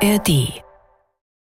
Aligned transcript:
ARD. 0.00 0.62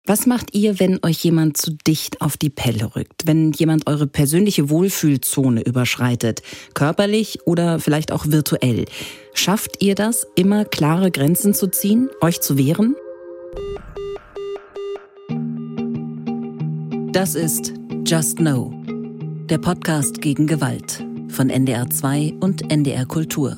Was 0.05 0.25
macht 0.25 0.55
ihr, 0.55 0.79
wenn 0.79 0.99
euch 1.03 1.21
jemand 1.21 1.57
zu 1.57 1.71
dicht 1.85 2.21
auf 2.21 2.37
die 2.37 2.49
Pelle 2.49 2.95
rückt? 2.95 3.27
Wenn 3.27 3.51
jemand 3.51 3.87
eure 3.87 4.07
persönliche 4.07 4.69
Wohlfühlzone 4.69 5.63
überschreitet? 5.63 6.43
Körperlich 6.73 7.39
oder 7.45 7.79
vielleicht 7.79 8.13
auch 8.13 8.27
virtuell? 8.27 8.85
Schafft 9.33 9.83
ihr 9.83 9.95
das, 9.95 10.25
immer 10.35 10.63
klare 10.63 11.11
Grenzen 11.11 11.53
zu 11.53 11.67
ziehen, 11.67 12.09
euch 12.21 12.39
zu 12.39 12.57
wehren? 12.57 12.95
Das 17.11 17.35
ist 17.35 17.73
Just 18.05 18.37
Know, 18.37 18.73
der 19.49 19.57
Podcast 19.57 20.21
gegen 20.21 20.47
Gewalt 20.47 21.03
von 21.27 21.49
NDR 21.49 21.89
2 21.89 22.35
und 22.39 22.71
NDR 22.71 23.05
Kultur. 23.05 23.57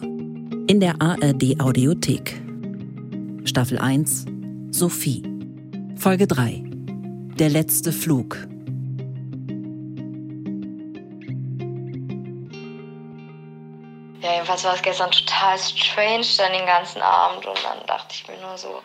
In 0.66 0.80
der 0.80 1.00
ARD 1.00 1.60
Audiothek. 1.60 2.42
Staffel 3.46 3.78
1 3.78 4.26
Sophie. 4.72 5.24
Folge 5.98 6.28
3. 6.28 6.62
Der 7.40 7.50
letzte 7.50 7.92
Flug. 7.92 8.36
Ja, 14.22 14.34
jedenfalls 14.34 14.64
war 14.64 14.76
es 14.76 14.82
gestern 14.84 15.10
total 15.10 15.58
strange 15.58 16.26
dann 16.38 16.54
den 16.54 16.68
ganzen 16.68 17.02
Abend 17.02 17.48
und 17.48 17.58
dann 17.64 17.84
dachte 17.88 18.14
ich 18.14 18.28
mir 18.28 18.38
nur 18.38 18.58
so, 18.60 18.82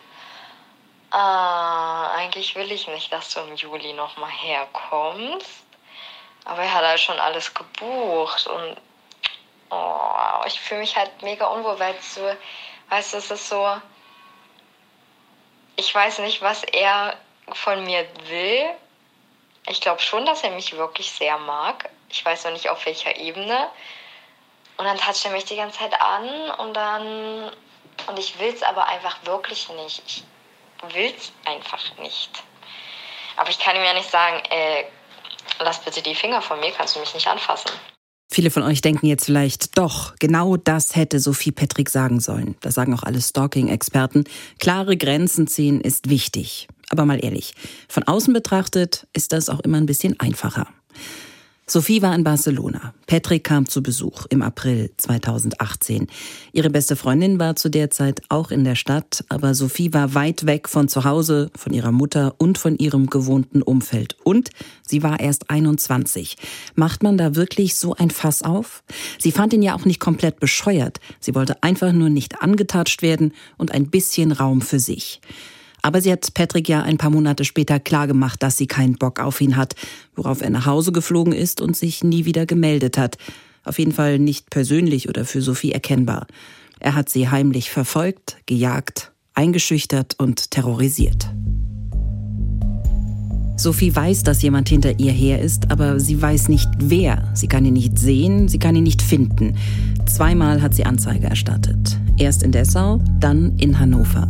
ah, 1.11 2.07
eigentlich 2.15 2.55
will 2.55 2.71
ich 2.71 2.87
nicht, 2.87 3.13
dass 3.13 3.33
du 3.33 3.41
im 3.41 3.55
Juli 3.55 3.93
nochmal 3.93 4.31
herkommst. 4.31 5.65
Aber 6.45 6.63
er 6.63 6.73
hat 6.73 6.83
halt 6.83 6.99
schon 6.99 7.19
alles 7.19 7.53
gebucht 7.53 8.47
und 8.47 8.75
oh, 9.69 10.43
ich 10.47 10.59
fühle 10.59 10.81
mich 10.81 10.97
halt 10.97 11.21
mega 11.21 11.45
unwohl, 11.45 11.79
weil 11.79 11.93
es 11.99 12.15
so, 12.15 12.21
weißt 12.89 13.13
du, 13.13 13.17
es 13.17 13.29
ist 13.29 13.49
so, 13.49 13.67
ich 15.75 15.93
weiß 15.93 16.19
nicht, 16.19 16.41
was 16.41 16.63
er 16.63 17.17
von 17.51 17.83
mir 17.83 18.07
will. 18.27 18.65
Ich 19.67 19.81
glaube 19.81 20.01
schon, 20.01 20.25
dass 20.25 20.43
er 20.43 20.51
mich 20.51 20.75
wirklich 20.75 21.11
sehr 21.11 21.37
mag. 21.37 21.89
Ich 22.09 22.23
weiß 22.23 22.45
noch 22.45 22.51
nicht 22.51 22.69
auf 22.69 22.85
welcher 22.85 23.15
Ebene. 23.17 23.69
Und 24.77 24.85
dann 24.85 24.97
tatscht 24.97 25.25
er 25.25 25.31
mich 25.31 25.45
die 25.45 25.55
ganze 25.55 25.79
Zeit 25.79 25.99
an 26.01 26.51
und 26.51 26.73
dann. 26.73 27.51
Und 28.07 28.19
ich 28.19 28.37
will 28.39 28.53
es 28.53 28.61
aber 28.61 28.87
einfach 28.87 29.17
wirklich 29.23 29.69
nicht. 29.69 30.03
Ich 30.05 30.23
will 30.93 31.13
es 31.17 31.31
einfach 31.45 31.97
nicht. 31.97 32.29
Aber 33.37 33.49
ich 33.49 33.59
kann 33.59 33.75
ihm 33.75 33.83
ja 33.83 33.93
nicht 33.93 34.09
sagen, 34.09 34.43
äh, 34.49 34.85
lass 35.59 35.79
bitte 35.79 36.01
die 36.01 36.15
Finger 36.15 36.41
von 36.41 36.59
mir, 36.59 36.71
kannst 36.71 36.95
du 36.95 36.99
mich 36.99 37.13
nicht 37.13 37.27
anfassen. 37.27 37.71
Viele 38.35 38.51
von 38.51 38.63
euch 38.63 38.81
denken 38.81 39.05
jetzt 39.05 39.23
vielleicht, 39.23 39.77
doch, 39.77 40.13
genau 40.19 40.57
das 40.57 40.97
hätte 40.97 41.21
Sophie 41.21 41.53
Petrick 41.53 41.89
sagen 41.89 42.19
sollen. 42.19 42.55
Das 42.59 42.75
sagen 42.75 42.93
auch 42.93 43.03
alle 43.03 43.21
Stalking-Experten. 43.21 44.25
Klare 44.59 44.97
Grenzen 44.97 45.47
ziehen 45.47 45.79
ist 45.79 46.09
wichtig. 46.09 46.67
Aber 46.89 47.05
mal 47.05 47.23
ehrlich, 47.23 47.53
von 47.87 48.03
außen 48.03 48.33
betrachtet 48.33 49.07
ist 49.13 49.31
das 49.31 49.47
auch 49.47 49.61
immer 49.61 49.77
ein 49.77 49.85
bisschen 49.85 50.19
einfacher. 50.19 50.67
Sophie 51.67 52.03
war 52.03 52.13
in 52.13 52.23
Barcelona. 52.23 52.93
Patrick 53.07 53.43
kam 53.43 53.67
zu 53.67 53.81
Besuch 53.81 54.27
im 54.29 54.43
April 54.43 54.91
2018. 54.97 56.05
Ihre 56.53 56.69
beste 56.69 56.95
Freundin 56.95 57.39
war 57.39 57.55
zu 57.55 57.69
der 57.69 57.89
Zeit 57.89 58.21
auch 58.29 58.51
in 58.51 58.63
der 58.63 58.75
Stadt, 58.75 59.25
aber 59.29 59.55
Sophie 59.55 59.91
war 59.91 60.13
weit 60.13 60.45
weg 60.45 60.69
von 60.69 60.87
zu 60.87 61.05
Hause, 61.05 61.49
von 61.57 61.73
ihrer 61.73 61.91
Mutter 61.91 62.35
und 62.37 62.59
von 62.59 62.77
ihrem 62.77 63.07
gewohnten 63.07 63.63
Umfeld. 63.63 64.15
Und 64.23 64.51
sie 64.87 65.01
war 65.01 65.19
erst 65.19 65.49
21. 65.49 66.37
Macht 66.75 67.01
man 67.01 67.17
da 67.17 67.35
wirklich 67.35 67.73
so 67.73 67.95
ein 67.95 68.11
Fass 68.11 68.43
auf? 68.43 68.83
Sie 69.17 69.31
fand 69.31 69.51
ihn 69.51 69.63
ja 69.63 69.73
auch 69.73 69.85
nicht 69.85 69.99
komplett 69.99 70.39
bescheuert. 70.39 70.99
Sie 71.19 71.33
wollte 71.33 71.63
einfach 71.63 71.93
nur 71.93 72.09
nicht 72.09 72.43
angetatscht 72.43 73.01
werden 73.01 73.33
und 73.57 73.71
ein 73.71 73.89
bisschen 73.89 74.31
Raum 74.31 74.61
für 74.61 74.79
sich. 74.79 75.19
Aber 75.85 76.01
sie 76.01 76.11
hat 76.11 76.33
Patrick 76.33 76.67
ja 76.67 76.81
ein 76.81 76.97
paar 76.97 77.11
Monate 77.11 77.45
später 77.45 77.79
klargemacht, 77.79 78.41
dass 78.41 78.57
sie 78.57 78.65
keinen 78.65 78.95
Bock 78.95 79.19
auf 79.19 79.39
ihn 79.39 79.55
hat, 79.55 79.75
worauf 80.15 80.41
er 80.41 80.49
nach 80.49 80.65
Hause 80.65 80.91
geflogen 80.91 81.31
ist 81.31 81.61
und 81.61 81.77
sich 81.77 82.03
nie 82.03 82.25
wieder 82.25 82.47
gemeldet 82.47 82.97
hat. 82.97 83.19
Auf 83.63 83.77
jeden 83.77 83.91
Fall 83.91 84.17
nicht 84.17 84.49
persönlich 84.49 85.09
oder 85.09 85.25
für 85.25 85.43
Sophie 85.43 85.73
erkennbar. 85.73 86.25
Er 86.79 86.95
hat 86.95 87.09
sie 87.09 87.29
heimlich 87.29 87.69
verfolgt, 87.69 88.37
gejagt, 88.47 89.11
eingeschüchtert 89.35 90.15
und 90.17 90.49
terrorisiert. 90.49 91.27
Sophie 93.57 93.95
weiß, 93.95 94.23
dass 94.23 94.41
jemand 94.41 94.67
hinter 94.67 94.99
ihr 94.99 95.11
her 95.11 95.41
ist, 95.41 95.71
aber 95.71 95.99
sie 95.99 96.21
weiß 96.21 96.49
nicht 96.49 96.69
wer. 96.77 97.31
Sie 97.33 97.47
kann 97.47 97.65
ihn 97.65 97.73
nicht 97.73 97.97
sehen, 97.97 98.47
sie 98.47 98.59
kann 98.59 98.75
ihn 98.75 98.83
nicht 98.83 99.01
finden. 99.01 99.55
Zweimal 100.05 100.61
hat 100.61 100.73
sie 100.75 100.85
Anzeige 100.85 101.27
erstattet. 101.27 101.97
Erst 102.17 102.43
in 102.43 102.51
Dessau, 102.51 102.99
dann 103.19 103.57
in 103.57 103.79
Hannover. 103.79 104.29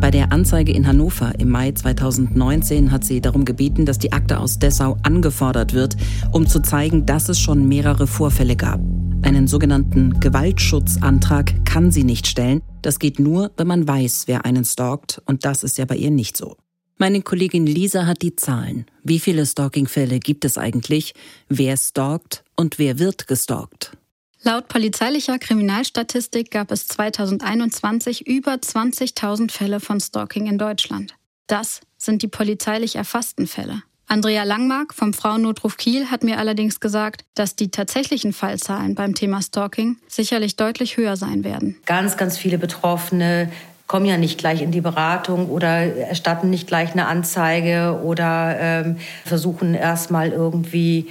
Bei 0.00 0.10
der 0.10 0.32
Anzeige 0.32 0.72
in 0.72 0.86
Hannover 0.86 1.38
im 1.38 1.50
Mai 1.50 1.72
2019 1.72 2.90
hat 2.90 3.04
sie 3.04 3.20
darum 3.20 3.44
gebeten, 3.44 3.84
dass 3.84 3.98
die 3.98 4.12
Akte 4.12 4.38
aus 4.38 4.58
Dessau 4.58 4.96
angefordert 5.02 5.74
wird, 5.74 5.96
um 6.32 6.46
zu 6.46 6.60
zeigen, 6.62 7.04
dass 7.04 7.28
es 7.28 7.38
schon 7.38 7.68
mehrere 7.68 8.06
Vorfälle 8.06 8.56
gab. 8.56 8.80
Einen 9.22 9.46
sogenannten 9.46 10.18
Gewaltschutzantrag 10.20 11.66
kann 11.66 11.90
sie 11.90 12.04
nicht 12.04 12.26
stellen. 12.26 12.62
Das 12.80 12.98
geht 12.98 13.18
nur, 13.18 13.50
wenn 13.58 13.66
man 13.66 13.86
weiß, 13.86 14.24
wer 14.26 14.46
einen 14.46 14.64
stalkt, 14.64 15.20
und 15.26 15.44
das 15.44 15.62
ist 15.62 15.76
ja 15.76 15.84
bei 15.84 15.96
ihr 15.96 16.10
nicht 16.10 16.36
so. 16.36 16.56
Meine 17.00 17.22
Kollegin 17.22 17.64
Lisa 17.64 18.04
hat 18.04 18.20
die 18.20 18.36
Zahlen. 18.36 18.84
Wie 19.02 19.20
viele 19.20 19.46
Stalking-Fälle 19.46 20.18
gibt 20.18 20.44
es 20.44 20.58
eigentlich? 20.58 21.14
Wer 21.48 21.78
stalkt 21.78 22.44
und 22.56 22.78
wer 22.78 22.98
wird 22.98 23.26
gestalkt? 23.26 23.96
Laut 24.42 24.68
polizeilicher 24.68 25.38
Kriminalstatistik 25.38 26.50
gab 26.50 26.70
es 26.70 26.88
2021 26.88 28.26
über 28.26 28.52
20.000 28.52 29.50
Fälle 29.50 29.80
von 29.80 29.98
Stalking 29.98 30.46
in 30.46 30.58
Deutschland. 30.58 31.14
Das 31.46 31.80
sind 31.96 32.20
die 32.20 32.28
polizeilich 32.28 32.96
erfassten 32.96 33.46
Fälle. 33.46 33.82
Andrea 34.06 34.42
Langmark 34.42 34.92
vom 34.92 35.14
Frauennotruf 35.14 35.78
Kiel 35.78 36.10
hat 36.10 36.22
mir 36.22 36.36
allerdings 36.36 36.80
gesagt, 36.80 37.24
dass 37.32 37.56
die 37.56 37.70
tatsächlichen 37.70 38.34
Fallzahlen 38.34 38.94
beim 38.94 39.14
Thema 39.14 39.40
Stalking 39.40 39.96
sicherlich 40.06 40.56
deutlich 40.56 40.98
höher 40.98 41.16
sein 41.16 41.44
werden. 41.44 41.76
Ganz, 41.86 42.18
ganz 42.18 42.36
viele 42.36 42.58
Betroffene 42.58 43.50
kommen 43.90 44.06
ja 44.06 44.16
nicht 44.16 44.38
gleich 44.38 44.62
in 44.62 44.70
die 44.70 44.80
Beratung 44.80 45.48
oder 45.48 45.68
erstatten 45.68 46.48
nicht 46.48 46.68
gleich 46.68 46.92
eine 46.92 47.08
Anzeige 47.08 47.98
oder 48.04 48.56
ähm, 48.60 48.98
versuchen 49.24 49.74
erstmal 49.74 50.30
irgendwie 50.30 51.08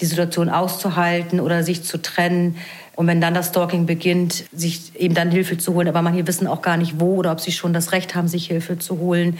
die 0.00 0.06
Situation 0.06 0.48
auszuhalten 0.48 1.38
oder 1.38 1.62
sich 1.62 1.84
zu 1.84 2.02
trennen. 2.02 2.56
Und 2.96 3.06
wenn 3.06 3.20
dann 3.20 3.32
das 3.32 3.50
Stalking 3.50 3.86
beginnt, 3.86 4.42
sich 4.52 4.90
eben 4.96 5.14
dann 5.14 5.30
Hilfe 5.30 5.56
zu 5.56 5.74
holen, 5.74 5.86
aber 5.86 6.02
manche 6.02 6.26
wissen 6.26 6.48
auch 6.48 6.62
gar 6.62 6.76
nicht 6.76 6.98
wo 6.98 7.14
oder 7.14 7.30
ob 7.30 7.40
sie 7.40 7.52
schon 7.52 7.72
das 7.72 7.92
Recht 7.92 8.16
haben, 8.16 8.26
sich 8.26 8.48
Hilfe 8.48 8.76
zu 8.76 8.98
holen. 8.98 9.38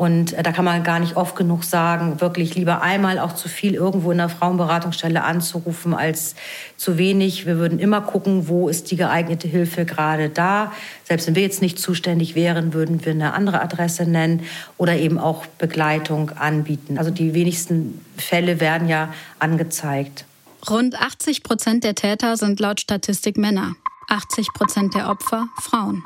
Und 0.00 0.32
äh, 0.32 0.42
da 0.42 0.50
kann 0.50 0.64
man 0.64 0.82
gar 0.82 0.98
nicht 0.98 1.16
oft 1.16 1.36
genug 1.36 1.62
sagen, 1.62 2.22
wirklich 2.22 2.54
lieber 2.54 2.80
einmal 2.80 3.18
auch 3.18 3.34
zu 3.34 3.50
viel 3.50 3.74
irgendwo 3.74 4.10
in 4.12 4.16
der 4.16 4.30
Frauenberatungsstelle 4.30 5.22
anzurufen 5.22 5.92
als 5.92 6.36
zu 6.78 6.96
wenig. 6.96 7.44
Wir 7.44 7.58
würden 7.58 7.78
immer 7.78 8.00
gucken, 8.00 8.48
wo 8.48 8.70
ist 8.70 8.90
die 8.90 8.96
geeignete 8.96 9.46
Hilfe 9.46 9.84
gerade 9.84 10.30
da. 10.30 10.72
Selbst 11.04 11.26
wenn 11.26 11.34
wir 11.34 11.42
jetzt 11.42 11.60
nicht 11.60 11.78
zuständig 11.78 12.34
wären, 12.34 12.72
würden 12.72 13.04
wir 13.04 13.12
eine 13.12 13.34
andere 13.34 13.60
Adresse 13.60 14.06
nennen 14.06 14.44
oder 14.78 14.96
eben 14.96 15.18
auch 15.18 15.44
Begleitung 15.44 16.30
anbieten. 16.30 16.96
Also 16.96 17.10
die 17.10 17.34
wenigsten 17.34 18.02
Fälle 18.16 18.58
werden 18.58 18.88
ja 18.88 19.12
angezeigt. 19.38 20.24
Rund 20.70 20.98
80 20.98 21.42
Prozent 21.42 21.84
der 21.84 21.94
Täter 21.94 22.38
sind 22.38 22.58
laut 22.58 22.80
Statistik 22.80 23.36
Männer, 23.36 23.74
80 24.08 24.48
Prozent 24.54 24.94
der 24.94 25.10
Opfer 25.10 25.48
Frauen. 25.60 26.02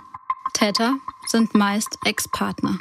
Täter 0.54 0.94
sind 1.28 1.54
meist 1.54 1.96
Ex-Partner. 2.04 2.76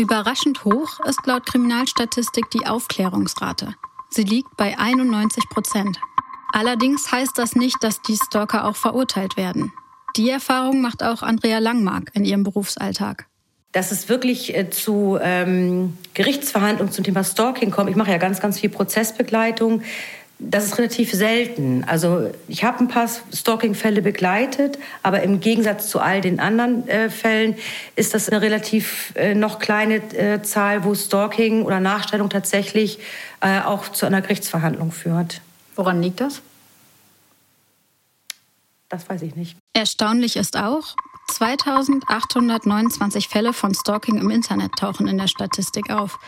Überraschend 0.00 0.64
hoch 0.64 0.98
ist 1.04 1.26
laut 1.26 1.44
Kriminalstatistik 1.44 2.48
die 2.52 2.66
Aufklärungsrate. 2.66 3.74
Sie 4.08 4.22
liegt 4.22 4.56
bei 4.56 4.78
91 4.78 5.44
Prozent. 5.50 6.00
Allerdings 6.54 7.12
heißt 7.12 7.36
das 7.36 7.54
nicht, 7.54 7.76
dass 7.82 8.00
die 8.00 8.16
Stalker 8.16 8.64
auch 8.64 8.76
verurteilt 8.76 9.36
werden. 9.36 9.74
Die 10.16 10.30
Erfahrung 10.30 10.80
macht 10.80 11.02
auch 11.02 11.22
Andrea 11.22 11.58
Langmark 11.58 12.12
in 12.14 12.24
ihrem 12.24 12.44
Berufsalltag. 12.44 13.26
Dass 13.72 13.92
es 13.92 14.08
wirklich 14.08 14.56
äh, 14.56 14.70
zu 14.70 15.18
ähm, 15.20 15.98
Gerichtsverhandlungen 16.14 16.94
zum 16.94 17.04
Thema 17.04 17.22
Stalking 17.22 17.70
kommt. 17.70 17.90
Ich 17.90 17.96
mache 17.96 18.10
ja 18.10 18.16
ganz, 18.16 18.40
ganz 18.40 18.58
viel 18.58 18.70
Prozessbegleitung 18.70 19.82
das 20.40 20.64
ist 20.64 20.78
relativ 20.78 21.12
selten. 21.12 21.84
Also 21.84 22.30
ich 22.48 22.64
habe 22.64 22.78
ein 22.78 22.88
paar 22.88 23.08
Stalking-Fälle 23.32 24.00
begleitet, 24.00 24.78
aber 25.02 25.22
im 25.22 25.40
Gegensatz 25.40 25.88
zu 25.88 26.00
all 26.00 26.22
den 26.22 26.40
anderen 26.40 26.88
äh, 26.88 27.10
Fällen 27.10 27.56
ist 27.94 28.14
das 28.14 28.28
eine 28.28 28.40
relativ 28.40 29.12
äh, 29.16 29.34
noch 29.34 29.58
kleine 29.58 29.96
äh, 30.14 30.42
Zahl, 30.42 30.84
wo 30.84 30.94
Stalking 30.94 31.62
oder 31.62 31.78
Nachstellung 31.78 32.30
tatsächlich 32.30 32.98
äh, 33.42 33.60
auch 33.60 33.90
zu 33.90 34.06
einer 34.06 34.22
Gerichtsverhandlung 34.22 34.92
führt. 34.92 35.42
Woran 35.76 36.02
liegt 36.02 36.22
das? 36.22 36.40
Das 38.88 39.08
weiß 39.08 39.22
ich 39.22 39.36
nicht. 39.36 39.56
Erstaunlich 39.74 40.36
ist 40.36 40.56
auch, 40.56 40.96
2829 41.28 43.28
Fälle 43.28 43.52
von 43.52 43.74
Stalking 43.74 44.18
im 44.18 44.30
Internet 44.30 44.72
tauchen 44.72 45.06
in 45.06 45.18
der 45.18 45.28
Statistik 45.28 45.90
auf 45.90 46.18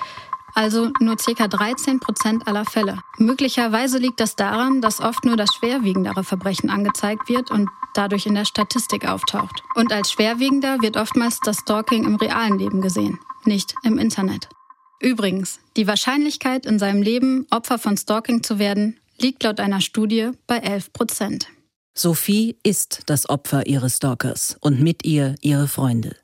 also 0.55 0.91
nur 1.01 1.17
ca. 1.17 1.49
13 1.49 2.01
Prozent 2.01 2.47
aller 2.47 2.65
Fälle. 2.65 2.99
Möglicherweise 3.19 3.99
liegt 3.99 4.21
das 4.21 4.37
daran, 4.37 4.81
dass 4.81 5.01
oft 5.01 5.25
nur 5.25 5.37
das 5.37 5.51
schwerwiegendere 5.55 6.25
Verbrechen 6.25 6.71
angezeigt 6.71 7.29
wird 7.29 7.51
und 7.51 7.69
dadurch 7.95 8.27
in 8.27 8.35
der 8.35 8.45
Statistik 8.45 9.09
auftaucht. 9.09 9.63
Und 9.75 9.93
als 9.93 10.13
schwerwiegender 10.13 10.81
wird 10.81 10.97
oftmals 10.97 11.39
das 11.41 11.59
Stalking 11.59 12.05
im 12.05 12.17
realen 12.17 12.59
Leben 12.59 12.81
gesehen. 12.81 13.19
nicht 13.45 13.75
im 13.83 13.99
Internet. 13.99 14.49
Übrigens, 15.01 15.59
die 15.77 15.89
Wahrscheinlichkeit, 15.89 16.65
in 16.65 16.79
seinem 16.79 17.03
Leben 17.03 17.45
Opfer 17.51 17.79
von 17.79 17.97
Stalking 17.97 18.45
zu 18.45 18.61
werden, 18.61 19.01
liegt 19.19 19.43
laut 19.43 19.59
einer 19.59 19.81
Studie 19.81 20.31
bei 20.47 20.59
11 20.59 20.93
Prozent. 20.93 21.49
Sophie 21.95 22.57
ist 22.63 23.03
das 23.07 23.29
Opfer 23.29 23.67
ihres 23.67 23.97
Stalkers 23.97 24.57
und 24.61 24.81
mit 24.81 25.05
ihr 25.05 25.35
ihre 25.41 25.69
Freunde. 25.69 26.17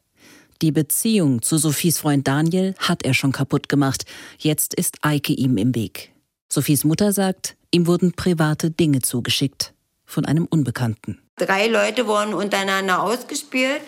Die 0.60 0.72
Beziehung 0.72 1.40
zu 1.42 1.56
Sophies 1.56 2.00
Freund 2.00 2.26
Daniel 2.26 2.74
hat 2.78 3.04
er 3.04 3.14
schon 3.14 3.30
kaputt 3.30 3.68
gemacht. 3.68 4.04
Jetzt 4.38 4.74
ist 4.74 4.96
Eike 5.02 5.32
ihm 5.32 5.56
im 5.56 5.72
Weg. 5.74 6.10
Sophies 6.48 6.82
Mutter 6.82 7.12
sagt, 7.12 7.56
ihm 7.70 7.86
wurden 7.86 8.12
private 8.12 8.72
Dinge 8.72 9.00
zugeschickt 9.00 9.72
von 10.04 10.24
einem 10.24 10.46
Unbekannten. 10.46 11.20
Drei 11.36 11.68
Leute 11.68 12.08
wurden 12.08 12.34
untereinander 12.34 13.00
ausgespielt 13.02 13.82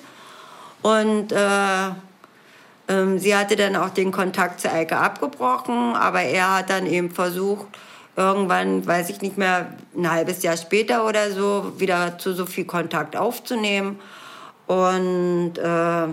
und 0.82 1.32
äh, 1.32 1.88
äh, 1.88 3.18
sie 3.18 3.34
hatte 3.34 3.56
dann 3.56 3.74
auch 3.74 3.90
den 3.90 4.12
Kontakt 4.12 4.60
zu 4.60 4.70
Eike 4.70 4.96
abgebrochen, 4.96 5.96
aber 5.96 6.22
er 6.22 6.58
hat 6.58 6.70
dann 6.70 6.86
eben 6.86 7.10
versucht, 7.10 7.66
irgendwann, 8.14 8.86
weiß 8.86 9.10
ich 9.10 9.20
nicht 9.22 9.36
mehr, 9.36 9.76
ein 9.96 10.08
halbes 10.08 10.44
Jahr 10.44 10.56
später 10.56 11.04
oder 11.04 11.32
so, 11.32 11.72
wieder 11.78 12.16
zu 12.18 12.32
Sophie 12.32 12.64
Kontakt 12.64 13.16
aufzunehmen. 13.16 13.98
Und 14.66 15.58
äh, 15.58 16.08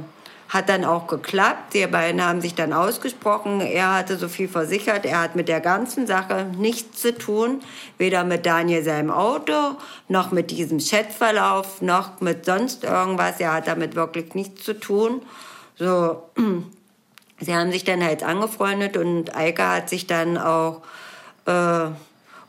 hat 0.49 0.69
dann 0.69 0.85
auch 0.85 1.07
geklappt. 1.07 1.73
Die 1.73 1.85
beiden 1.87 2.23
haben 2.23 2.41
sich 2.41 2.55
dann 2.55 2.71
ausgesprochen. 2.73 3.59
Er 3.61 3.93
hatte 3.93 4.17
so 4.17 4.29
viel 4.29 4.47
versichert. 4.47 5.05
Er 5.05 5.21
hat 5.21 5.35
mit 5.35 5.49
der 5.49 5.59
ganzen 5.59 6.07
Sache 6.07 6.45
nichts 6.57 7.01
zu 7.01 7.17
tun. 7.17 7.61
Weder 7.97 8.23
mit 8.23 8.45
Daniel 8.45 8.83
seinem 8.83 9.11
Auto, 9.11 9.75
noch 10.07 10.31
mit 10.31 10.51
diesem 10.51 10.79
Chatverlauf, 10.79 11.81
noch 11.81 12.21
mit 12.21 12.45
sonst 12.45 12.83
irgendwas. 12.83 13.39
Er 13.39 13.53
hat 13.53 13.67
damit 13.67 13.95
wirklich 13.95 14.35
nichts 14.35 14.63
zu 14.63 14.79
tun. 14.79 15.21
So, 15.75 16.23
sie 17.39 17.55
haben 17.55 17.71
sich 17.71 17.83
dann 17.83 18.03
halt 18.03 18.23
angefreundet 18.23 18.95
und 18.95 19.35
Eike 19.35 19.67
hat 19.67 19.89
sich 19.89 20.07
dann 20.07 20.37
auch 20.37 20.81
äh, 21.45 21.87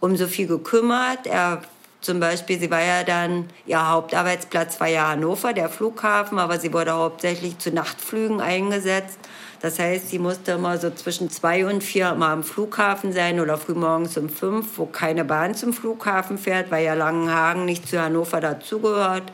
um 0.00 0.17
Sophie 0.17 0.47
gekümmert. 0.47 1.27
Er 1.27 1.62
zum 2.00 2.21
Beispiel, 2.21 2.61
sie 2.61 2.71
war 2.71 2.83
ja 2.83 3.03
dann, 3.03 3.49
ihr 3.67 3.89
Hauptarbeitsplatz 3.89 4.79
war 4.81 4.87
ja 4.87 5.09
Hannover, 5.09 5.53
der 5.53 5.69
Flughafen, 5.69 6.39
aber 6.39 6.61
sie 6.61 6.73
wurde 6.73 6.93
hauptsächlich 6.93 7.59
zu 7.59 7.73
Nachtflügen 7.73 8.41
eingesetzt. 8.41 9.19
Das 9.61 9.81
heißt, 9.81 10.09
sie 10.09 10.21
musste 10.21 10.53
immer 10.53 10.79
so 10.79 10.91
zwischen 10.91 11.29
zwei 11.31 11.67
und 11.67 11.83
vier 11.83 12.15
mal 12.15 12.33
am 12.33 12.45
Flughafen 12.45 13.12
sein 13.12 13.41
oder 13.41 13.59
frühmorgens 13.59 14.17
um 14.17 14.29
fünf, 14.29 14.79
wo 14.79 14.87
keine 14.87 15.25
Bahn 15.25 15.56
zum 15.56 15.73
Flughafen 15.73 16.39
fährt, 16.39 16.71
weil 16.71 16.85
ja 16.85 16.95
Langenhagen 16.95 17.65
nicht 17.65 17.89
zu 17.89 18.00
Hannover 18.00 18.41
dazugehört. 18.41 19.25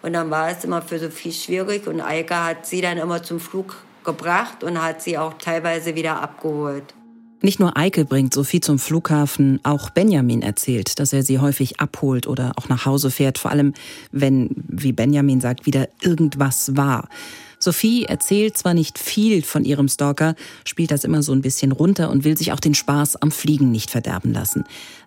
Und 0.00 0.14
dann 0.14 0.30
war 0.30 0.50
es 0.50 0.64
immer 0.64 0.80
für 0.80 0.98
Sophie 0.98 1.32
schwierig 1.32 1.86
und 1.86 2.00
Eike 2.00 2.42
hat 2.42 2.64
sie 2.64 2.80
dann 2.80 2.96
immer 2.96 3.22
zum 3.22 3.40
Flug 3.40 3.76
gebracht 4.04 4.64
und 4.64 4.82
hat 4.82 5.02
sie 5.02 5.18
auch 5.18 5.34
teilweise 5.34 5.94
wieder 5.94 6.22
abgeholt. 6.22 6.94
Nicht 7.42 7.60
nur 7.60 7.76
Eike 7.76 8.06
bringt 8.06 8.32
Sophie 8.32 8.60
zum 8.60 8.78
Flughafen, 8.78 9.60
auch 9.62 9.90
Benjamin 9.90 10.40
erzählt, 10.40 10.98
dass 10.98 11.12
er 11.12 11.22
sie 11.22 11.38
häufig 11.38 11.80
abholt 11.80 12.26
oder 12.26 12.52
auch 12.56 12.68
nach 12.68 12.86
Hause 12.86 13.10
fährt, 13.10 13.38
vor 13.38 13.50
allem 13.50 13.74
wenn, 14.10 14.50
wie 14.68 14.92
Benjamin 14.92 15.40
sagt, 15.40 15.66
wieder 15.66 15.88
irgendwas 16.00 16.76
war. 16.76 17.08
Sophie 17.58 18.04
erzählt 18.04 18.56
zwar 18.56 18.74
nicht 18.74 18.98
viel 18.98 19.42
von 19.42 19.64
ihrem 19.64 19.88
Stalker, 19.88 20.34
spielt 20.64 20.90
das 20.90 21.04
immer 21.04 21.22
so 21.22 21.32
ein 21.32 21.42
bisschen 21.42 21.72
runter 21.72 22.10
und 22.10 22.24
will 22.24 22.36
sich 22.36 22.52
auch 22.52 22.60
den 22.60 22.74
Spaß 22.74 23.16
am 23.16 23.30
Fliegen 23.30 23.70
nicht 23.70 23.90
verderben 23.90 24.32
lassen. 24.32 24.64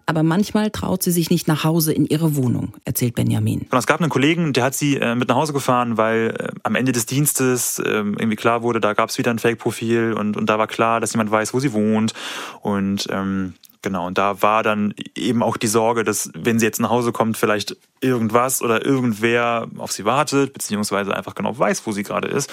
Aber 0.10 0.24
manchmal 0.24 0.72
traut 0.72 1.04
sie 1.04 1.12
sich 1.12 1.30
nicht 1.30 1.48
nach 1.48 1.64
Hause 1.64 1.94
in 1.94 2.04
ihre 2.04 2.36
Wohnung, 2.36 2.74
erzählt 2.84 3.14
Benjamin. 3.14 3.68
Es 3.70 3.86
gab 3.86 4.02
einen 4.02 4.10
Kollegen, 4.10 4.54
der 4.54 4.64
hat 4.64 4.74
sie 4.74 4.98
äh, 4.98 5.14
mit 5.14 5.30
nach 5.30 5.36
Hause 5.36 5.54
gefahren, 5.54 5.98
weil 5.98 6.36
äh, 6.36 6.48
am 6.64 6.74
Ende 6.74 6.94
des 6.94 7.06
Dienstes 7.06 7.78
äh, 7.78 7.92
irgendwie 7.92 8.36
klar 8.36 8.64
wurde, 8.64 8.82
da 8.82 8.94
gab 8.94 9.10
es 9.10 9.20
wieder 9.20 9.30
ein 9.30 9.38
Fake-Profil 9.38 10.14
und, 10.14 10.36
und 10.36 10.50
da 10.50 10.58
war 10.58 10.66
klar, 10.66 11.00
dass 11.00 11.14
jemand 11.14 11.30
weiß, 11.30 11.54
wo 11.54 11.60
sie 11.60 11.74
wohnt. 11.74 12.16
Und 12.64 13.06
ähm, 13.12 13.54
Genau, 13.82 14.08
und 14.08 14.18
da 14.18 14.42
war 14.42 14.62
dann 14.62 14.94
eben 15.16 15.42
auch 15.42 15.56
die 15.56 15.68
Sorge, 15.68 16.04
dass 16.04 16.30
wenn 16.34 16.60
sie 16.60 16.66
jetzt 16.66 16.82
nach 16.82 16.90
Hause 16.90 17.14
kommt, 17.14 17.38
vielleicht 17.38 17.78
irgendwas 18.02 18.62
oder 18.62 18.86
irgendwer 18.86 19.68
auf 19.78 19.94
sie 19.94 20.04
wartet, 20.04 20.52
beziehungsweise 20.52 21.16
einfach 21.16 21.34
genau 21.34 21.58
weiß, 21.58 21.86
wo 21.86 21.94
sie 21.94 22.04
gerade 22.04 22.28
ist. 22.28 22.52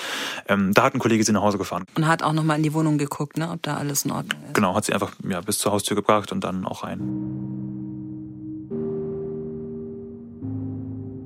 Ähm, 0.49 0.73
da 0.73 0.85
hat 0.85 0.95
ein 0.95 1.01
Kollege 1.01 1.25
sie 1.25 1.33
nach 1.33 1.43
Hause 1.43 1.59
gefahren. 1.59 1.85
Und 1.97 2.07
hat 2.07 2.23
auch 2.23 2.33
nochmal 2.33 2.59
in 2.59 2.63
die 2.63 2.73
Wohnung 2.75 2.97
geguckt, 2.97 3.39
ne, 3.39 3.51
ob 3.51 3.61
da 3.63 3.77
alles 3.77 4.05
in 4.05 4.13
Ordnung 4.13 4.41
ist. 4.45 4.55
Genau, 4.55 4.77
hat 4.77 4.85
sie 4.85 4.93
einfach 4.93 5.13
ja, 5.29 5.41
bis 5.41 5.59
zur 5.59 5.73
Haustür 5.73 5.97
gebracht 5.97 6.31
und 6.31 6.45
dann 6.45 6.65
auch 6.65 6.85
rein. 6.85 7.01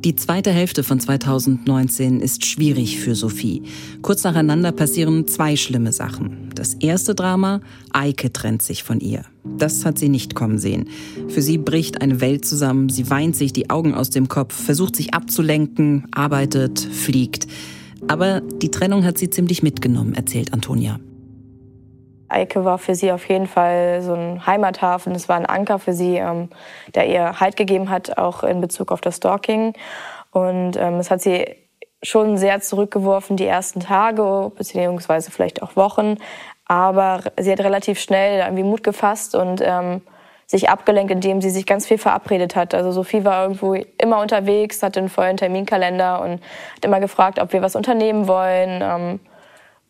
Die 0.02 0.16
zweite 0.16 0.50
Hälfte 0.50 0.82
von 0.82 0.98
2019 0.98 2.20
ist 2.20 2.46
schwierig 2.46 3.00
für 3.00 3.14
Sophie. 3.14 3.64
Kurz 4.00 4.24
nacheinander 4.24 4.72
passieren 4.72 5.28
zwei 5.28 5.56
schlimme 5.56 5.92
Sachen. 5.92 6.48
Das 6.54 6.72
erste 6.72 7.14
Drama, 7.14 7.60
Eike 7.92 8.32
trennt 8.32 8.62
sich 8.62 8.82
von 8.82 9.00
ihr. 9.00 9.26
Das 9.44 9.84
hat 9.84 9.98
sie 9.98 10.08
nicht 10.08 10.34
kommen 10.34 10.58
sehen. 10.58 10.88
Für 11.28 11.42
sie 11.42 11.58
bricht 11.58 12.02
eine 12.02 12.20
Welt 12.20 12.44
zusammen, 12.44 12.88
sie 12.88 13.10
weint 13.10 13.36
sich 13.36 13.52
die 13.52 13.70
Augen 13.70 13.94
aus 13.94 14.10
dem 14.10 14.28
Kopf, 14.28 14.54
versucht 14.54 14.96
sich 14.96 15.14
abzulenken, 15.14 16.06
arbeitet, 16.12 16.78
fliegt. 16.80 17.46
Aber 18.08 18.40
die 18.40 18.70
Trennung 18.70 19.04
hat 19.04 19.18
sie 19.18 19.30
ziemlich 19.30 19.62
mitgenommen, 19.62 20.14
erzählt 20.14 20.52
Antonia. 20.52 20.98
Eike 22.28 22.64
war 22.64 22.78
für 22.78 22.94
sie 22.94 23.10
auf 23.12 23.28
jeden 23.28 23.46
Fall 23.46 24.02
so 24.02 24.14
ein 24.14 24.46
Heimathafen. 24.46 25.14
Es 25.14 25.28
war 25.28 25.36
ein 25.36 25.46
Anker 25.46 25.78
für 25.78 25.92
sie, 25.92 26.16
ähm, 26.16 26.48
der 26.94 27.08
ihr 27.08 27.40
Halt 27.40 27.56
gegeben 27.56 27.90
hat, 27.90 28.18
auch 28.18 28.44
in 28.44 28.60
Bezug 28.60 28.92
auf 28.92 29.00
das 29.00 29.16
Stalking. 29.16 29.74
Und 30.30 30.76
ähm, 30.76 30.94
es 30.94 31.10
hat 31.10 31.20
sie 31.20 31.44
schon 32.02 32.38
sehr 32.38 32.60
zurückgeworfen 32.60 33.36
die 33.36 33.46
ersten 33.46 33.80
Tage, 33.80 34.50
beziehungsweise 34.56 35.30
vielleicht 35.30 35.62
auch 35.62 35.76
Wochen. 35.76 36.16
Aber 36.70 37.24
sie 37.36 37.50
hat 37.50 37.58
relativ 37.58 37.98
schnell 37.98 38.38
irgendwie 38.38 38.62
Mut 38.62 38.84
gefasst 38.84 39.34
und 39.34 39.60
ähm, 39.60 40.02
sich 40.46 40.70
abgelenkt, 40.70 41.10
indem 41.10 41.40
sie 41.40 41.50
sich 41.50 41.66
ganz 41.66 41.84
viel 41.84 41.98
verabredet 41.98 42.54
hat. 42.54 42.74
Also 42.74 42.92
Sophie 42.92 43.24
war 43.24 43.42
irgendwo 43.42 43.74
immer 43.74 44.20
unterwegs, 44.20 44.80
hatte 44.80 45.00
einen 45.00 45.08
vollen 45.08 45.36
Terminkalender 45.36 46.22
und 46.22 46.34
hat 46.34 46.84
immer 46.84 47.00
gefragt, 47.00 47.40
ob 47.40 47.52
wir 47.52 47.60
was 47.60 47.74
unternehmen 47.74 48.28
wollen. 48.28 48.82
Ähm, 48.84 49.20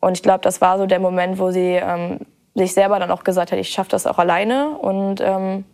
und 0.01 0.17
ich 0.17 0.23
glaube, 0.23 0.41
das 0.41 0.63
war 0.63 0.79
so 0.79 0.87
der 0.87 1.01
Moment, 1.01 1.39
wo 1.39 1.51
sie 1.51 1.75
ähm, 1.75 2.21
sich 2.55 2.73
selber 2.73 2.99
dann 2.99 3.11
auch 3.11 3.25
gesagt 3.25 3.53
hat, 3.53 3.59
ich 3.59 3.69
schaffe 3.69 3.91
das 3.91 4.07
auch 4.07 4.19
alleine. 4.19 4.71
Und 4.79 5.21
ähm, 5.21 5.67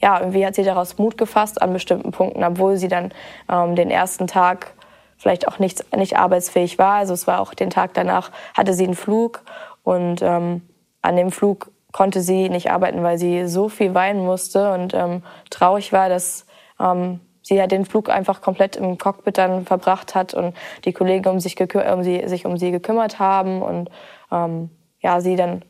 ja, 0.00 0.20
irgendwie 0.20 0.46
hat 0.46 0.54
sie 0.54 0.64
daraus 0.64 0.96
Mut 0.96 1.18
gefasst 1.18 1.60
an 1.60 1.74
bestimmten 1.74 2.12
Punkten, 2.12 2.42
obwohl 2.44 2.78
sie 2.78 2.88
dann 2.88 3.12
ähm, 3.52 3.76
den 3.76 3.90
ersten 3.90 4.26
Tag 4.26 4.72
vielleicht 5.18 5.46
auch 5.48 5.58
nicht, 5.58 5.94
nicht 5.94 6.16
arbeitsfähig 6.16 6.78
war. 6.78 6.94
Also 6.94 7.12
es 7.12 7.26
war 7.26 7.40
auch 7.40 7.52
den 7.52 7.68
Tag 7.68 7.92
danach, 7.92 8.30
hatte 8.54 8.72
sie 8.72 8.84
einen 8.84 8.94
Flug 8.94 9.42
und 9.84 10.20
ähm, 10.22 10.62
an 11.02 11.16
dem 11.16 11.30
Flug 11.30 11.70
konnte 11.92 12.22
sie 12.22 12.48
nicht 12.48 12.72
arbeiten, 12.72 13.04
weil 13.04 13.18
sie 13.18 13.46
so 13.46 13.68
viel 13.68 13.94
weinen 13.94 14.24
musste 14.24 14.72
und 14.72 14.94
ähm, 14.94 15.22
traurig 15.50 15.92
war, 15.92 16.08
dass 16.08 16.44
ähm, 16.80 17.20
sie 17.42 17.54
ja 17.54 17.68
den 17.68 17.84
Flug 17.84 18.08
einfach 18.08 18.40
komplett 18.40 18.74
im 18.74 18.98
Cockpit 18.98 19.38
dann 19.38 19.64
verbracht 19.64 20.16
hat 20.16 20.34
und 20.34 20.56
die 20.84 20.92
Kollegen 20.92 21.28
um 21.28 21.38
sich, 21.38 21.56
um 21.60 22.02
sie, 22.02 22.26
sich 22.26 22.46
um 22.46 22.56
sie 22.56 22.72
gekümmert 22.72 23.20
haben 23.20 23.62
und 23.62 23.90
ähm, 24.32 24.70
ja, 25.00 25.20
sie 25.20 25.36
dann 25.36 25.62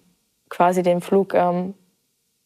quasi 0.48 0.82
den 0.82 1.00
Flug 1.00 1.34
ähm, 1.34 1.74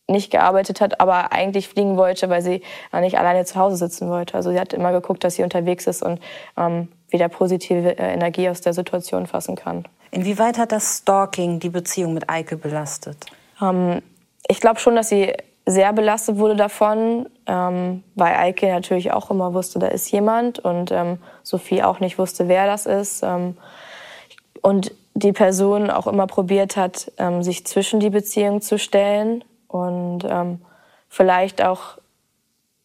nicht 0.08 0.30
gearbeitet 0.32 0.80
hat, 0.80 1.00
aber 1.00 1.32
eigentlich 1.32 1.68
fliegen 1.68 1.98
wollte, 1.98 2.30
weil 2.30 2.40
sie 2.40 2.62
nicht 2.98 3.18
alleine 3.18 3.44
zu 3.44 3.56
Hause 3.56 3.76
sitzen 3.76 4.08
wollte. 4.08 4.34
Also 4.34 4.50
sie 4.50 4.58
hat 4.58 4.72
immer 4.72 4.90
geguckt, 4.90 5.22
dass 5.22 5.34
sie 5.34 5.42
unterwegs 5.42 5.87
ist 5.87 6.02
und 6.02 6.18
ähm, 6.56 6.88
wieder 7.10 7.28
positive 7.28 7.98
äh, 7.98 8.14
Energie 8.14 8.48
aus 8.48 8.62
der 8.62 8.72
Situation 8.72 9.26
fassen 9.26 9.54
kann. 9.54 9.84
Inwieweit 10.10 10.58
hat 10.58 10.72
das 10.72 10.98
Stalking 10.98 11.60
die 11.60 11.68
Beziehung 11.68 12.14
mit 12.14 12.28
Eike 12.28 12.56
belastet? 12.56 13.26
Ähm, 13.60 14.02
ich 14.48 14.60
glaube 14.60 14.80
schon, 14.80 14.96
dass 14.96 15.08
sie 15.08 15.32
sehr 15.66 15.92
belastet 15.92 16.38
wurde 16.38 16.56
davon, 16.56 17.28
ähm, 17.46 18.02
weil 18.14 18.34
Eike 18.34 18.68
natürlich 18.68 19.12
auch 19.12 19.30
immer 19.30 19.52
wusste, 19.52 19.78
da 19.78 19.88
ist 19.88 20.10
jemand 20.10 20.58
und 20.58 20.90
ähm, 20.90 21.18
Sophie 21.42 21.82
auch 21.82 22.00
nicht 22.00 22.18
wusste, 22.18 22.48
wer 22.48 22.66
das 22.66 22.86
ist. 22.86 23.22
Ähm, 23.22 23.56
und 24.62 24.92
die 25.14 25.32
Person 25.32 25.90
auch 25.90 26.06
immer 26.06 26.26
probiert 26.26 26.76
hat, 26.76 27.12
ähm, 27.18 27.42
sich 27.42 27.66
zwischen 27.66 28.00
die 28.00 28.10
Beziehung 28.10 28.62
zu 28.62 28.78
stellen 28.78 29.44
und 29.66 30.24
ähm, 30.24 30.60
vielleicht 31.08 31.62
auch 31.62 31.98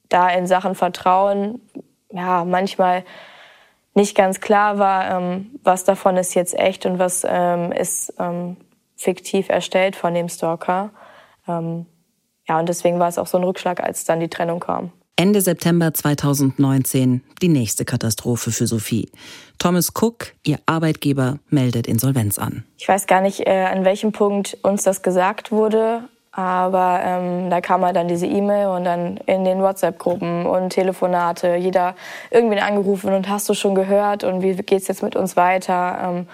da 0.10 0.30
in 0.30 0.46
Sachen 0.46 0.76
Vertrauen, 0.76 1.62
ja, 2.12 2.44
manchmal 2.44 3.04
nicht 3.94 4.16
ganz 4.16 4.42
klar 4.42 4.80
war, 4.80 5.12
ähm, 5.12 5.60
was 5.64 5.84
davon 5.84 6.18
ist 6.18 6.34
jetzt 6.34 6.58
echt 6.58 6.86
und 6.86 7.00
was 7.00 7.26
ähm, 7.28 7.72
ist 7.72 8.14
ähm, 8.20 8.58
fiktiv 8.96 9.50
erstellt 9.50 9.96
von 9.96 10.14
dem 10.14 10.30
Stalker. 10.30 10.92
Ähm, 11.48 11.86
ja, 12.48 12.60
und 12.60 12.68
deswegen 12.68 13.00
war 13.00 13.08
es 13.08 13.18
auch 13.18 13.28
so 13.28 13.38
ein 13.38 13.44
Rückschlag, 13.44 13.82
als 13.82 14.06
dann 14.06 14.20
die 14.20 14.30
Trennung 14.30 14.60
kam. 14.60 14.92
Ende 15.16 15.42
September 15.42 15.94
2019 15.94 17.22
die 17.42 17.48
nächste 17.48 17.86
Katastrophe 17.86 18.52
für 18.52 18.66
Sophie. 18.66 19.12
Thomas 19.60 19.92
Cook, 19.94 20.34
ihr 20.44 20.58
Arbeitgeber, 20.66 21.38
meldet 21.50 21.86
Insolvenz 21.86 22.40
an. 22.40 22.64
Ich 22.78 22.88
weiß 22.88 23.06
gar 23.06 23.22
nicht, 23.22 23.42
äh, 23.42 23.66
an 23.66 23.86
welchem 23.86 24.12
Punkt 24.12 24.58
uns 24.64 24.84
das 24.84 25.04
gesagt 25.04 25.52
wurde, 25.52 26.10
aber 26.36 27.00
ähm, 27.04 27.52
da 27.52 27.62
kam 27.62 27.86
halt 27.86 27.96
dann 27.96 28.08
diese 28.08 28.26
E-Mail 28.26 28.68
und 28.68 28.86
dann 28.86 29.18
in 29.28 29.46
den 29.46 29.62
WhatsApp-Gruppen 29.62 30.48
und 30.48 30.72
Telefonate, 30.72 31.56
jeder 31.56 31.94
irgendwie 32.32 32.60
angerufen 32.60 33.14
und 33.14 33.30
hast 33.30 33.48
du 33.50 33.54
schon 33.54 33.76
gehört 33.76 34.24
und 34.24 34.42
wie 34.42 34.56
geht's 34.56 34.88
jetzt 34.88 35.04
mit 35.04 35.16
uns 35.16 35.38
weiter? 35.38 36.00
Ähm, 36.04 36.28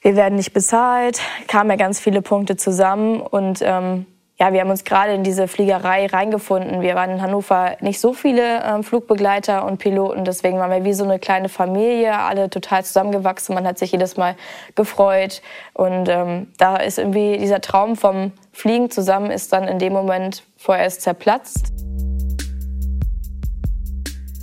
wir 0.00 0.16
werden 0.16 0.36
nicht 0.36 0.54
bezahlt, 0.54 1.20
kamen 1.48 1.68
ja 1.70 1.76
ganz 1.76 2.00
viele 2.00 2.22
Punkte 2.22 2.56
zusammen 2.56 3.20
und 3.20 3.60
ähm, 3.62 4.06
ja, 4.40 4.52
wir 4.52 4.60
haben 4.60 4.70
uns 4.70 4.84
gerade 4.84 5.12
in 5.14 5.24
diese 5.24 5.48
Fliegerei 5.48 6.06
reingefunden. 6.06 6.80
Wir 6.80 6.94
waren 6.94 7.10
in 7.10 7.22
Hannover 7.22 7.76
nicht 7.80 7.98
so 7.98 8.12
viele 8.12 8.62
ähm, 8.64 8.84
Flugbegleiter 8.84 9.64
und 9.64 9.78
Piloten, 9.78 10.24
deswegen 10.24 10.58
waren 10.58 10.70
wir 10.70 10.84
wie 10.84 10.92
so 10.92 11.02
eine 11.02 11.18
kleine 11.18 11.48
Familie, 11.48 12.16
alle 12.16 12.48
total 12.48 12.84
zusammengewachsen. 12.84 13.54
Man 13.54 13.66
hat 13.66 13.78
sich 13.78 13.90
jedes 13.90 14.16
Mal 14.16 14.36
gefreut 14.76 15.42
und 15.74 16.08
ähm, 16.08 16.52
da 16.56 16.76
ist 16.76 16.98
irgendwie 16.98 17.36
dieser 17.38 17.60
Traum 17.60 17.96
vom 17.96 18.32
Fliegen 18.52 18.90
zusammen 18.90 19.30
ist 19.30 19.52
dann 19.52 19.66
in 19.66 19.78
dem 19.78 19.92
Moment 19.92 20.44
vorerst 20.56 21.02
zerplatzt. 21.02 21.72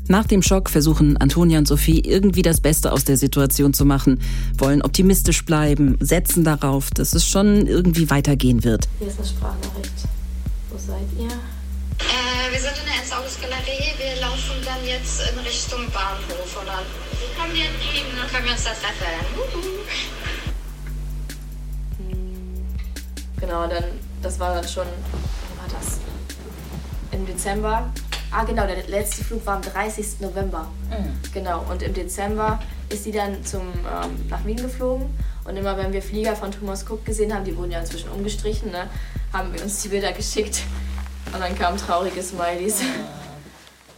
Nach 0.08 0.28
dem 0.28 0.44
Schock 0.44 0.70
versuchen 0.70 1.18
Antonia 1.18 1.58
und 1.58 1.68
Sophie 1.68 2.00
irgendwie 2.00 2.44
das 2.44 2.62
Beste 2.62 2.92
aus 2.92 3.06
der 3.06 3.18
Situation 3.18 3.74
zu 3.74 3.86
machen, 3.86 4.22
wollen 4.56 4.84
optimistisch 4.84 5.44
bleiben, 5.46 5.98
setzen 6.00 6.44
darauf, 6.44 6.92
dass 6.92 7.14
es 7.14 7.28
schon 7.28 7.66
irgendwie 7.66 8.12
weitergehen 8.12 8.64
wird. 8.64 8.88
Hier 9.00 9.08
ist 9.08 9.18
eine 9.18 9.28
Sprachnachricht. 9.28 9.94
Wo 10.70 10.78
seid 10.78 11.08
ihr? 11.18 11.26
Äh, 11.26 12.52
wir 12.52 12.60
sind 12.60 12.74
in 12.78 12.86
der 12.86 13.02
Entsorgungsgalerie. 13.02 13.98
Wir 13.98 14.22
laufen 14.22 14.62
dann 14.64 14.86
jetzt 14.86 15.22
in 15.22 15.40
Richtung 15.40 15.80
Bahnhof 15.92 16.60
und 16.60 16.68
dann 16.68 16.86
kommen 17.40 17.54
wir 17.56 17.66
entgegen, 17.66 18.14
dann 18.16 18.30
können 18.30 18.46
wir 18.46 18.52
uns 18.52 18.64
da 18.64 18.72
treffen. 18.72 19.26
Genau, 23.40 23.68
dann, 23.68 23.84
das 24.22 24.40
war 24.40 24.54
dann 24.54 24.68
schon, 24.68 24.86
wann 24.86 25.72
war 25.72 25.80
das? 25.80 26.00
Im 27.12 27.26
Dezember 27.26 27.92
Ah, 28.38 28.44
genau, 28.44 28.68
der 28.68 28.86
letzte 28.88 29.24
Flug 29.24 29.46
war 29.46 29.56
am 29.56 29.62
30. 29.62 30.20
November. 30.20 30.70
Mhm. 30.90 31.32
Genau, 31.34 31.64
und 31.72 31.82
im 31.82 31.94
Dezember 31.94 32.60
ist 32.90 33.06
sie 33.06 33.14
dann 33.14 33.46
zum, 33.46 33.62
ähm, 33.62 34.28
nach 34.30 34.46
Wien 34.46 34.58
geflogen. 34.58 35.08
Und 35.46 35.56
immer, 35.56 35.78
wenn 35.78 35.94
wir 35.94 36.02
Flieger 36.02 36.36
von 36.36 36.52
Thomas 36.52 36.84
Cook 36.84 37.06
gesehen 37.06 37.34
haben, 37.34 37.46
die 37.46 37.56
wurden 37.56 37.72
ja 37.72 37.80
inzwischen 37.80 38.10
umgestrichen, 38.10 38.72
ne, 38.72 38.90
haben 39.32 39.54
wir 39.54 39.64
uns 39.64 39.82
die 39.84 39.88
Bilder 39.88 40.12
geschickt. 40.12 40.64
Und 41.32 41.40
dann 41.40 41.58
kamen 41.58 41.78
traurige 41.78 42.22
Smileys. 42.22 42.82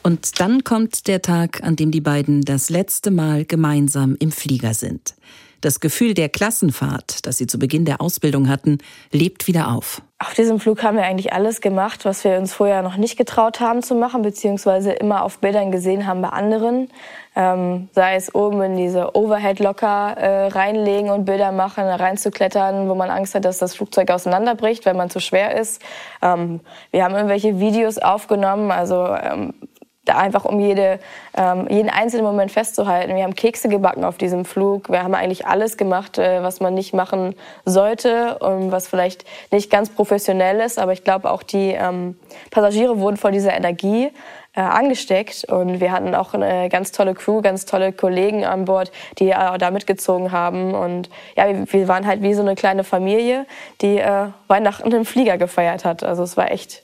Und 0.03 0.39
dann 0.39 0.63
kommt 0.63 1.07
der 1.07 1.23
Tag, 1.23 1.63
an 1.63 1.75
dem 1.75 1.89
die 1.89 2.01
beiden 2.01 2.43
das 2.43 2.69
letzte 2.69 3.09
Mal 3.09 3.43
gemeinsam 3.43 4.15
im 4.19 4.31
Flieger 4.31 4.75
sind. 4.75 5.15
Das 5.61 5.79
Gefühl 5.79 6.13
der 6.13 6.29
Klassenfahrt, 6.29 7.25
das 7.25 7.37
sie 7.37 7.47
zu 7.47 7.57
Beginn 7.57 7.85
der 7.85 7.99
Ausbildung 7.99 8.47
hatten, 8.47 8.77
lebt 9.11 9.47
wieder 9.47 9.69
auf. 9.69 10.01
Auf 10.19 10.33
diesem 10.33 10.59
Flug 10.59 10.81
haben 10.81 10.97
wir 10.97 11.03
eigentlich 11.03 11.33
alles 11.33 11.61
gemacht, 11.61 12.03
was 12.03 12.23
wir 12.23 12.37
uns 12.39 12.51
vorher 12.51 12.81
noch 12.81 12.97
nicht 12.97 13.17
getraut 13.17 13.59
haben 13.59 13.83
zu 13.83 13.93
machen, 13.93 14.23
beziehungsweise 14.23 14.91
immer 14.91 15.23
auf 15.23 15.39
Bildern 15.39 15.71
gesehen 15.71 16.07
haben 16.07 16.21
bei 16.21 16.29
anderen. 16.29 16.89
Ähm, 17.35 17.89
sei 17.91 18.15
es 18.15 18.33
oben 18.33 18.61
in 18.63 18.77
diese 18.77 19.15
Overhead-Locker 19.15 20.17
äh, 20.17 20.47
reinlegen 20.47 21.11
und 21.11 21.25
Bilder 21.25 21.51
machen, 21.51 21.83
reinzuklettern, 21.83 22.89
wo 22.89 22.95
man 22.95 23.11
Angst 23.11 23.35
hat, 23.35 23.45
dass 23.45 23.59
das 23.59 23.75
Flugzeug 23.75 24.09
auseinanderbricht, 24.09 24.85
wenn 24.85 24.97
man 24.97 25.11
zu 25.11 25.19
schwer 25.19 25.55
ist. 25.55 25.83
Ähm, 26.23 26.61
wir 26.89 27.03
haben 27.03 27.13
irgendwelche 27.13 27.59
Videos 27.59 27.99
aufgenommen, 27.99 28.71
also 28.71 29.15
ähm, 29.15 29.53
einfach 30.15 30.45
um 30.45 30.59
jede, 30.59 30.99
ähm, 31.35 31.67
jeden 31.69 31.89
einzelnen 31.89 32.25
Moment 32.25 32.51
festzuhalten. 32.51 33.15
Wir 33.15 33.23
haben 33.23 33.35
Kekse 33.35 33.69
gebacken 33.69 34.03
auf 34.03 34.17
diesem 34.17 34.45
Flug. 34.45 34.89
Wir 34.89 35.03
haben 35.03 35.13
eigentlich 35.13 35.45
alles 35.45 35.77
gemacht, 35.77 36.17
äh, 36.17 36.41
was 36.43 36.59
man 36.59 36.73
nicht 36.73 36.93
machen 36.93 37.35
sollte 37.65 38.37
und 38.39 38.71
was 38.71 38.87
vielleicht 38.87 39.25
nicht 39.51 39.69
ganz 39.69 39.89
professionell 39.89 40.59
ist. 40.59 40.79
Aber 40.79 40.93
ich 40.93 41.03
glaube, 41.03 41.31
auch 41.31 41.43
die 41.43 41.71
ähm, 41.71 42.17
Passagiere 42.51 42.99
wurden 42.99 43.17
von 43.17 43.33
dieser 43.33 43.55
Energie 43.55 44.11
äh, 44.57 44.61
angesteckt. 44.61 45.45
Und 45.45 45.79
wir 45.79 45.91
hatten 45.91 46.15
auch 46.15 46.33
eine 46.33 46.67
ganz 46.69 46.91
tolle 46.91 47.13
Crew, 47.13 47.41
ganz 47.41 47.65
tolle 47.65 47.93
Kollegen 47.93 48.43
an 48.43 48.65
Bord, 48.65 48.91
die 49.19 49.29
äh, 49.29 49.57
da 49.57 49.71
mitgezogen 49.71 50.31
haben. 50.31 50.73
Und 50.73 51.09
ja, 51.37 51.47
wir, 51.47 51.71
wir, 51.71 51.87
waren 51.87 52.07
halt 52.07 52.21
wie 52.23 52.33
so 52.33 52.41
eine 52.41 52.55
kleine 52.55 52.83
Familie, 52.83 53.45
die 53.81 53.99
äh, 53.99 54.29
Weihnachten 54.47 54.91
im 54.91 55.05
Flieger 55.05 55.37
gefeiert 55.37 55.85
hat. 55.85 56.03
Also 56.03 56.23
es 56.23 56.35
war 56.35 56.51
echt 56.51 56.83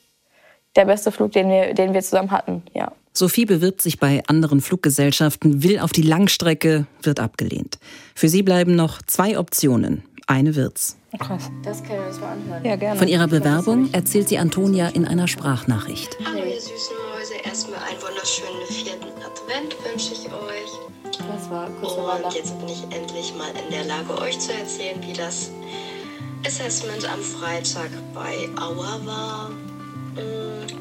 der 0.75 0.85
beste 0.85 1.11
Flug, 1.11 1.31
den 1.31 1.49
wir, 1.49 1.73
den 1.73 1.93
wir 1.93 2.01
zusammen 2.01 2.31
hatten, 2.31 2.63
ja. 2.73 2.91
Sophie 3.15 3.45
bewirbt 3.45 3.81
sich 3.81 3.99
bei 3.99 4.23
anderen 4.25 4.59
Fluggesellschaften, 4.59 5.61
will 5.61 5.77
auf 5.77 5.91
die 5.91 6.01
Langstrecke, 6.01 6.87
wird 7.03 7.19
abgelehnt. 7.19 7.77
Für 8.15 8.27
sie 8.27 8.41
bleiben 8.41 8.75
noch 8.75 9.03
zwei 9.03 9.37
Optionen. 9.37 10.03
Eine 10.25 10.55
wird's. 10.55 10.97
Krass. 11.19 11.51
Das 11.63 11.83
können 11.83 11.99
wir 11.99 12.07
uns 12.07 12.19
mal 12.19 12.31
anhören. 12.31 12.65
Ja, 12.65 12.75
gerne. 12.75 12.97
Von 12.97 13.07
ihrer 13.07 13.27
Bewerbung 13.27 13.93
erzählt 13.93 14.29
sie 14.29 14.39
Antonia 14.39 14.87
in 14.87 15.05
einer 15.05 15.27
Sprachnachricht. 15.27 16.17
Hallo 16.25 16.39
ihr 16.39 16.59
süßen 16.59 16.95
Mäuse, 17.13 17.33
erstmal 17.45 17.79
einen 17.81 18.01
wunderschönen 18.01 18.65
vierten 18.67 19.13
Advent 19.21 19.75
wünsche 19.85 20.13
ich 20.13 20.25
euch. 20.25 20.71
Das 21.03 21.51
war 21.51 21.69
kurz 21.81 22.25
Und 22.25 22.33
jetzt 22.33 22.57
bin 22.57 22.69
ich 22.69 22.83
endlich 22.97 23.33
mal 23.37 23.51
in 23.63 23.71
der 23.71 23.83
Lage, 23.85 24.17
euch 24.21 24.39
zu 24.39 24.53
erzählen, 24.53 24.99
wie 25.05 25.13
das 25.13 25.51
Assessment 26.47 27.07
am 27.13 27.21
Freitag 27.21 27.91
bei 28.15 28.49
Auer 28.59 28.99
war. 29.05 29.51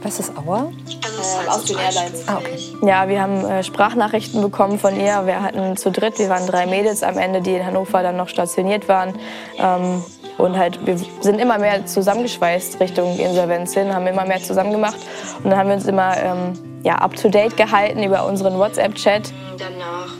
Was 0.02 0.18
ist 0.18 0.36
Auer? 0.36 0.72
Äh, 0.88 1.48
aus 1.48 1.64
den 1.64 1.78
Airlines. 1.78 2.26
Ah, 2.26 2.38
okay. 2.38 2.58
Ja, 2.84 3.08
wir 3.08 3.22
haben 3.22 3.44
äh, 3.44 3.62
Sprachnachrichten 3.62 4.42
bekommen 4.42 4.78
von 4.78 4.96
ihr. 4.96 5.26
Wir 5.26 5.42
hatten 5.42 5.76
zu 5.76 5.90
dritt, 5.90 6.18
wir 6.18 6.28
waren 6.28 6.46
drei 6.46 6.66
Mädels 6.66 7.02
am 7.02 7.18
Ende, 7.18 7.40
die 7.40 7.54
in 7.54 7.64
Hannover 7.64 8.02
dann 8.02 8.16
noch 8.16 8.28
stationiert 8.28 8.88
waren. 8.88 9.14
Ähm, 9.58 10.02
und 10.38 10.58
halt, 10.58 10.84
wir 10.86 10.98
sind 11.20 11.38
immer 11.40 11.58
mehr 11.58 11.86
zusammengeschweißt 11.86 12.80
Richtung 12.80 13.16
Insolvenz 13.18 13.74
hin, 13.74 13.94
haben 13.94 14.06
immer 14.06 14.24
mehr 14.24 14.42
zusammen 14.42 14.72
gemacht. 14.72 14.96
Und 15.42 15.50
dann 15.50 15.58
haben 15.58 15.68
wir 15.68 15.76
uns 15.76 15.86
immer 15.86 16.16
ähm, 16.16 16.80
ja, 16.82 16.96
up 16.96 17.14
to 17.14 17.28
date 17.28 17.56
gehalten 17.56 18.02
über 18.02 18.26
unseren 18.26 18.58
WhatsApp-Chat. 18.58 19.32
Danach 19.58 20.12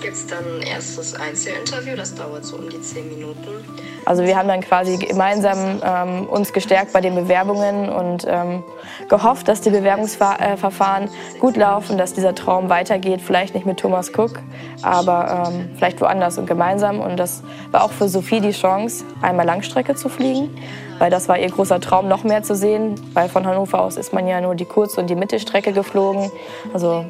gibt 0.00 0.14
es 0.14 0.26
dann 0.26 0.44
ein 0.44 0.62
erstes 0.62 1.14
Einzelinterview, 1.14 1.96
das 1.96 2.14
dauert 2.14 2.44
so 2.44 2.56
um 2.56 2.68
die 2.68 2.80
zehn 2.80 3.08
Minuten. 3.08 3.64
Also 4.08 4.24
wir 4.24 4.38
haben 4.38 4.48
dann 4.48 4.62
quasi 4.62 4.96
gemeinsam 4.96 5.82
ähm, 5.84 6.26
uns 6.30 6.54
gestärkt 6.54 6.94
bei 6.94 7.02
den 7.02 7.14
Bewerbungen 7.14 7.90
und 7.90 8.26
ähm, 8.26 8.64
gehofft, 9.10 9.48
dass 9.48 9.60
die 9.60 9.68
Bewerbungsverfahren 9.68 11.10
gut 11.38 11.58
laufen, 11.58 11.98
dass 11.98 12.14
dieser 12.14 12.34
Traum 12.34 12.70
weitergeht. 12.70 13.20
Vielleicht 13.20 13.54
nicht 13.54 13.66
mit 13.66 13.78
Thomas 13.78 14.08
Cook, 14.16 14.40
aber 14.80 15.50
ähm, 15.52 15.68
vielleicht 15.76 16.00
woanders 16.00 16.38
und 16.38 16.46
gemeinsam. 16.46 17.00
Und 17.00 17.18
das 17.18 17.42
war 17.70 17.84
auch 17.84 17.90
für 17.90 18.08
Sophie 18.08 18.40
die 18.40 18.52
Chance, 18.52 19.04
einmal 19.20 19.44
Langstrecke 19.44 19.94
zu 19.94 20.08
fliegen, 20.08 20.56
weil 20.98 21.10
das 21.10 21.28
war 21.28 21.38
ihr 21.38 21.50
großer 21.50 21.78
Traum, 21.78 22.08
noch 22.08 22.24
mehr 22.24 22.42
zu 22.42 22.54
sehen. 22.54 22.94
Weil 23.12 23.28
von 23.28 23.46
Hannover 23.46 23.82
aus 23.82 23.98
ist 23.98 24.14
man 24.14 24.26
ja 24.26 24.40
nur 24.40 24.54
die 24.54 24.64
Kurz- 24.64 24.96
und 24.96 25.10
die 25.10 25.16
Mittelstrecke 25.16 25.74
geflogen. 25.74 26.30
Also 26.72 27.04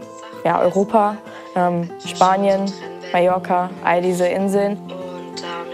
ja, 0.44 0.60
Europa, 0.60 1.16
ähm, 1.54 1.90
Spanien, 2.04 2.72
Mallorca, 3.12 3.70
all 3.84 4.02
diese 4.02 4.26
Inseln. 4.26 4.78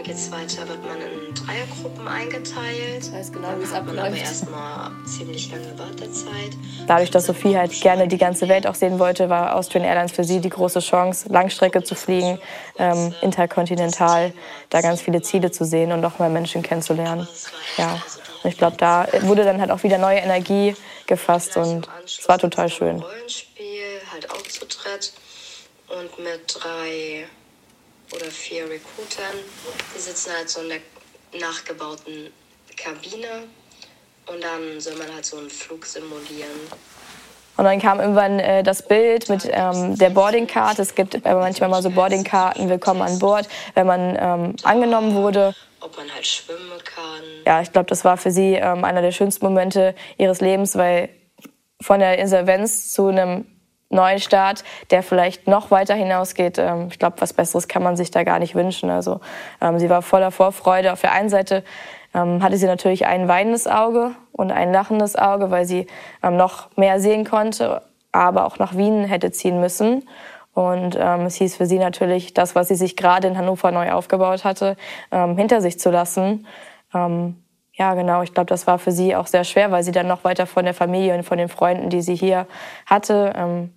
Geht 0.05 0.17
es 0.17 0.31
weiter, 0.31 0.69
wird 0.69 0.85
man 0.85 0.99
in 1.01 1.35
Dreiergruppen 1.35 2.07
eingeteilt. 2.07 2.99
Das 2.99 3.13
heißt 3.13 3.33
genau, 3.33 3.49
wie 3.59 3.63
es 3.63 3.73
abläuft. 3.73 3.99
aber 3.99 4.17
erstmal 4.17 4.91
ziemlich 5.07 5.51
lange 5.51 5.79
Wartezeit. 5.79 6.51
Dadurch, 6.87 7.11
dass 7.11 7.25
Sophie 7.25 7.57
halt 7.57 7.73
gerne 7.81 8.07
die 8.07 8.19
ganze 8.19 8.47
Welt 8.51 8.67
auch 8.67 8.75
sehen 8.75 8.99
wollte, 8.99 9.31
war 9.31 9.57
Austrian 9.57 9.83
Airlines 9.83 10.13
für 10.13 10.23
sie 10.23 10.41
die 10.41 10.51
große 10.51 10.81
Chance, 10.81 11.31
Langstrecke 11.31 11.83
zu 11.83 11.95
fliegen, 11.95 12.39
ähm, 12.79 13.15
interkontinental, 13.23 14.35
da 14.69 14.83
ganz 14.83 15.01
viele 15.01 15.23
Ziele 15.23 15.51
zu 15.51 15.65
sehen 15.65 15.91
und 15.91 16.03
noch 16.03 16.19
mehr 16.19 16.29
Menschen 16.29 16.63
kennenzulernen. 16.63 17.27
Ja, 17.79 17.95
und 18.43 18.51
ich 18.51 18.59
glaube, 18.59 18.77
da 18.77 19.09
wurde 19.23 19.45
dann 19.45 19.59
halt 19.59 19.71
auch 19.71 19.85
wieder 19.85 19.97
neue 19.97 20.19
Energie 20.19 20.77
gefasst 21.07 21.57
und 21.57 21.89
es 22.05 22.29
war 22.29 22.39
total 22.39 22.69
schön. 22.69 23.01
Rollenspiel, 23.01 24.03
halt 24.13 24.31
auch 24.31 24.43
zu 24.43 24.67
dritt 24.67 25.15
und 25.89 26.23
mit 26.23 26.59
drei 26.61 27.27
oder 28.15 28.31
vier 28.31 28.65
Recruitern. 28.65 29.37
Die 29.95 30.01
sitzen 30.01 30.33
halt 30.33 30.49
so 30.49 30.61
in 30.61 30.69
der 30.69 31.41
nachgebauten 31.41 32.33
Kabine 32.77 33.45
und 34.27 34.43
dann 34.43 34.81
soll 34.81 34.97
man 34.97 35.13
halt 35.13 35.25
so 35.25 35.39
einen 35.39 35.51
Flug 35.51 35.85
simulieren. 35.87 36.51
Und 37.57 37.65
dann 37.65 37.81
kam 37.81 38.01
irgendwann 38.01 38.41
äh, 38.41 38.63
das 38.65 38.87
Bild 38.87 39.29
mit 39.29 39.49
ähm, 39.51 39.97
der 39.97 40.11
Boardingcard. 40.11 40.79
Es 40.81 40.95
gibt 40.95 41.25
manchmal 41.25 41.69
mal 41.69 41.83
so 41.83 41.91
Boardingkarten, 41.91 42.69
willkommen 42.69 43.03
an 43.03 43.19
Bord, 43.21 43.49
wenn 43.75 43.87
man 43.87 44.17
ähm, 44.19 44.57
angenommen 44.65 45.15
wurde. 45.15 45.55
Ob 45.81 45.97
man 45.97 46.13
halt 46.13 46.27
schwimmen 46.27 46.73
kann. 46.85 47.23
Ja, 47.47 47.61
ich 47.61 47.71
glaube, 47.71 47.87
das 47.87 48.05
war 48.05 48.17
für 48.17 48.33
sie 48.33 48.55
ähm, 48.55 48.85
einer 48.85 49.03
der 49.03 49.13
schönsten 49.13 49.45
Momente 49.45 49.95
ihres 50.19 50.41
Lebens, 50.41 50.75
weil 50.75 51.11
von 51.81 52.01
der 52.01 52.19
Insolvenz 52.19 52.93
zu 52.93 53.07
einem 53.07 53.47
neuen 53.91 54.19
Start, 54.19 54.65
der 54.91 55.03
vielleicht 55.03 55.47
noch 55.47 55.71
weiter 55.71 55.95
hinausgeht. 55.95 56.59
Ähm, 56.59 56.89
ich 56.91 56.99
glaube, 56.99 57.21
was 57.21 57.33
Besseres 57.33 57.69
kann 57.69 57.83
man 57.83 57.97
sich 57.97 58.11
da 58.11 58.25
gar 58.25 58.39
nicht 58.39 58.55
wünschen. 58.55 58.91
Also 58.91 59.21
ähm, 59.61 59.79
sie 59.79 59.89
war 59.89 60.03
voller 60.03 60.31
Vorfreude. 60.31 60.93
Auf 60.93 61.01
der 61.01 61.13
einen 61.13 61.29
Seite 61.29 61.65
ähm, 62.15 62.43
hatte 62.43 62.57
sie 62.57 62.67
natürlich 62.67 63.07
ein 63.07 63.29
weinendes 63.29 63.67
Auge 63.67 64.13
und 64.33 64.51
ein 64.51 64.73
lachendes 64.73 65.17
Auge, 65.17 65.51
weil 65.51 65.65
sie 65.65 65.87
noch 66.23 66.77
mehr 66.77 66.99
sehen 66.99 67.25
konnte, 67.25 67.83
aber 68.11 68.47
auch 68.47 68.59
nach 68.59 68.77
Wien 68.77 69.05
hätte 69.05 69.31
ziehen 69.31 69.61
müssen. 69.61 70.09
Und 70.55 70.97
es 70.97 71.37
hieß 71.37 71.57
für 71.57 71.67
sie 71.67 71.79
natürlich, 71.79 72.35
das, 72.35 72.55
was 72.55 72.69
sie 72.69 72.75
sich 72.75 72.97
gerade 72.97 73.29
in 73.29 73.37
Hannover 73.37 73.71
neu 73.71 73.93
aufgebaut 73.93 74.45
hatte, 74.45 74.77
hinter 75.11 75.61
sich 75.61 75.79
zu 75.79 75.91
lassen. 75.91 76.47
Ja, 77.77 77.95
genau. 77.95 78.23
Ich 78.23 78.33
glaube, 78.33 78.47
das 78.47 78.67
war 78.67 78.79
für 78.79 78.93
sie 78.93 79.17
auch 79.17 79.27
sehr 79.27 79.45
schwer, 79.45 79.71
weil 79.73 79.83
sie 79.83 79.93
dann 79.93 80.07
noch 80.07 80.23
weiter 80.23 80.47
von 80.47 80.65
der 80.65 80.75
Familie 80.75 81.15
und 81.15 81.25
von 81.25 81.39
den 81.39 81.49
Freunden, 81.49 81.91
die 81.91 82.03
sie 82.03 82.15
hier 82.15 82.47
hatte, 82.87 83.33
ähm, 83.37 83.75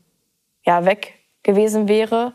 ja, 0.63 0.85
weg 0.85 1.15
gewesen 1.43 1.87
wäre. 1.87 2.33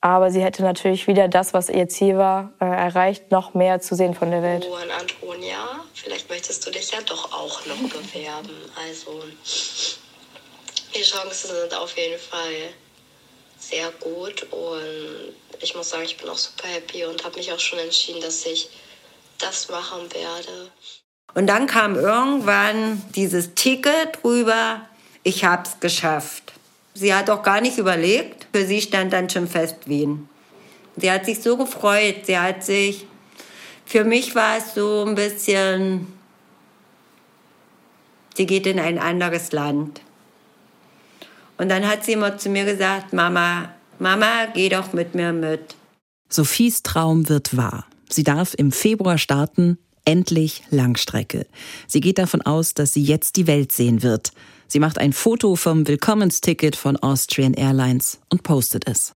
Aber 0.00 0.30
sie 0.30 0.42
hätte 0.42 0.62
natürlich 0.62 1.06
wieder 1.06 1.28
das, 1.28 1.54
was 1.54 1.68
ihr 1.68 1.88
Ziel 1.88 2.16
war, 2.16 2.52
äh, 2.60 2.64
erreicht, 2.64 3.30
noch 3.30 3.54
mehr 3.54 3.80
zu 3.80 3.94
sehen 3.94 4.14
von 4.14 4.30
der 4.30 4.42
Welt. 4.42 4.66
Oh, 4.70 4.74
Antonia, 4.74 5.84
vielleicht 5.94 6.28
möchtest 6.28 6.66
du 6.66 6.70
dich 6.70 6.90
ja 6.90 7.00
doch 7.06 7.32
auch 7.32 7.64
noch 7.66 7.76
bewerben. 7.76 8.50
Also 8.88 9.22
die 10.94 11.02
Chancen 11.02 11.50
sind 11.50 11.74
auf 11.74 11.96
jeden 11.96 12.18
Fall 12.18 12.72
sehr 13.58 13.90
gut 13.92 14.42
und 14.52 15.34
ich 15.60 15.74
muss 15.74 15.90
sagen, 15.90 16.04
ich 16.04 16.16
bin 16.16 16.28
auch 16.28 16.38
super 16.38 16.68
happy 16.68 17.04
und 17.04 17.24
habe 17.24 17.36
mich 17.36 17.50
auch 17.52 17.58
schon 17.58 17.78
entschieden, 17.78 18.20
dass 18.20 18.44
ich 18.44 18.68
das 19.38 19.68
machen 19.68 20.02
werde. 20.12 20.70
Und 21.34 21.46
dann 21.48 21.66
kam 21.66 21.96
irgendwann 21.96 23.02
dieses 23.14 23.54
Ticket 23.54 24.22
rüber, 24.22 24.82
ich 25.22 25.44
hab's 25.44 25.80
geschafft. 25.80 26.52
Sie 26.94 27.12
hat 27.12 27.28
auch 27.28 27.42
gar 27.42 27.60
nicht 27.60 27.78
überlegt, 27.78 28.46
für 28.52 28.64
sie 28.64 28.80
stand 28.80 29.12
dann 29.12 29.28
schon 29.28 29.48
fest 29.48 29.76
Wien. 29.86 30.28
Sie 30.96 31.10
hat 31.10 31.24
sich 31.24 31.42
so 31.42 31.56
gefreut, 31.56 32.26
sie 32.26 32.38
hat 32.38 32.62
sich, 32.62 33.06
für 33.84 34.04
mich 34.04 34.36
war 34.36 34.58
es 34.58 34.74
so 34.74 35.04
ein 35.04 35.16
bisschen, 35.16 36.06
sie 38.36 38.46
geht 38.46 38.66
in 38.66 38.78
ein 38.78 39.00
anderes 39.00 39.50
Land. 39.50 40.00
Und 41.58 41.68
dann 41.68 41.86
hat 41.86 42.04
sie 42.04 42.12
immer 42.12 42.38
zu 42.38 42.48
mir 42.48 42.64
gesagt, 42.64 43.12
Mama, 43.12 43.70
Mama, 43.98 44.46
geh 44.54 44.68
doch 44.68 44.92
mit 44.92 45.14
mir 45.16 45.32
mit. 45.32 45.74
Sophies 46.28 46.82
Traum 46.82 47.28
wird 47.28 47.56
wahr. 47.56 47.86
Sie 48.08 48.24
darf 48.24 48.54
im 48.54 48.72
Februar 48.72 49.18
starten, 49.18 49.78
endlich 50.04 50.62
Langstrecke. 50.70 51.46
Sie 51.86 52.00
geht 52.00 52.18
davon 52.18 52.42
aus, 52.42 52.74
dass 52.74 52.92
sie 52.92 53.02
jetzt 53.02 53.36
die 53.36 53.46
Welt 53.46 53.72
sehen 53.72 54.02
wird. 54.02 54.32
Sie 54.68 54.80
macht 54.80 54.98
ein 54.98 55.12
Foto 55.12 55.56
vom 55.56 55.86
Willkommensticket 55.86 56.76
von 56.76 56.96
Austrian 56.96 57.54
Airlines 57.54 58.20
und 58.28 58.42
postet 58.42 58.88
es. 58.88 59.12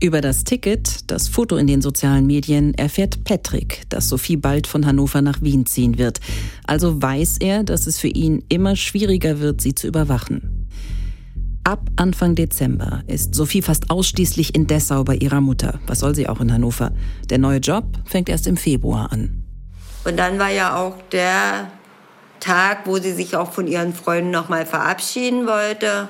Über 0.00 0.20
das 0.20 0.44
Ticket, 0.44 1.10
das 1.10 1.26
Foto 1.26 1.56
in 1.56 1.66
den 1.66 1.82
sozialen 1.82 2.26
Medien, 2.26 2.72
erfährt 2.74 3.24
Patrick, 3.24 3.82
dass 3.88 4.08
Sophie 4.08 4.36
bald 4.36 4.68
von 4.68 4.86
Hannover 4.86 5.22
nach 5.22 5.42
Wien 5.42 5.66
ziehen 5.66 5.98
wird. 5.98 6.20
Also 6.64 7.02
weiß 7.02 7.38
er, 7.40 7.64
dass 7.64 7.88
es 7.88 7.98
für 7.98 8.08
ihn 8.08 8.44
immer 8.48 8.76
schwieriger 8.76 9.40
wird, 9.40 9.60
sie 9.60 9.74
zu 9.74 9.88
überwachen. 9.88 10.68
Ab 11.68 11.82
Anfang 11.96 12.34
Dezember 12.34 13.02
ist 13.08 13.34
Sophie 13.34 13.60
fast 13.60 13.90
ausschließlich 13.90 14.54
in 14.54 14.66
Dessau 14.66 15.04
bei 15.04 15.16
ihrer 15.16 15.42
Mutter. 15.42 15.78
Was 15.86 15.98
soll 15.98 16.14
sie 16.14 16.26
auch 16.26 16.40
in 16.40 16.50
Hannover? 16.50 16.92
Der 17.28 17.36
neue 17.36 17.58
Job 17.58 17.84
fängt 18.06 18.30
erst 18.30 18.46
im 18.46 18.56
Februar 18.56 19.12
an. 19.12 19.42
Und 20.06 20.16
dann 20.16 20.38
war 20.38 20.48
ja 20.48 20.78
auch 20.78 20.94
der 21.12 21.70
Tag, 22.40 22.86
wo 22.86 22.96
sie 22.96 23.12
sich 23.12 23.36
auch 23.36 23.52
von 23.52 23.66
ihren 23.66 23.92
Freunden 23.92 24.30
noch 24.30 24.48
mal 24.48 24.64
verabschieden 24.64 25.46
wollte. 25.46 26.08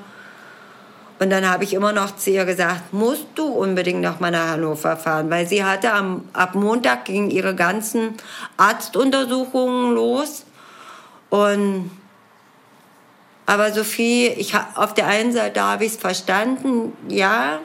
Und 1.18 1.30
dann 1.30 1.50
habe 1.50 1.64
ich 1.64 1.74
immer 1.74 1.92
noch 1.92 2.14
zu 2.14 2.30
ihr 2.30 2.44
gesagt, 2.44 2.92
musst 2.92 3.26
du 3.34 3.46
unbedingt 3.46 4.00
noch 4.00 4.20
mal 4.20 4.30
nach 4.30 4.50
Hannover 4.50 4.96
fahren, 4.96 5.28
weil 5.28 5.48
sie 5.48 5.64
hatte 5.64 5.92
am, 5.92 6.22
ab 6.34 6.54
Montag 6.54 7.06
gingen 7.06 7.30
ihre 7.32 7.56
ganzen 7.56 8.10
Arztuntersuchungen 8.58 9.92
los. 9.92 10.44
Und 11.30 11.90
aber 13.48 13.72
Sophie, 13.72 14.26
ich 14.26 14.52
auf 14.74 14.92
der 14.92 15.06
einen 15.06 15.32
Seite 15.32 15.62
habe 15.62 15.86
ich 15.86 15.92
es 15.92 15.98
verstanden, 15.98 16.92
ja, 17.08 17.60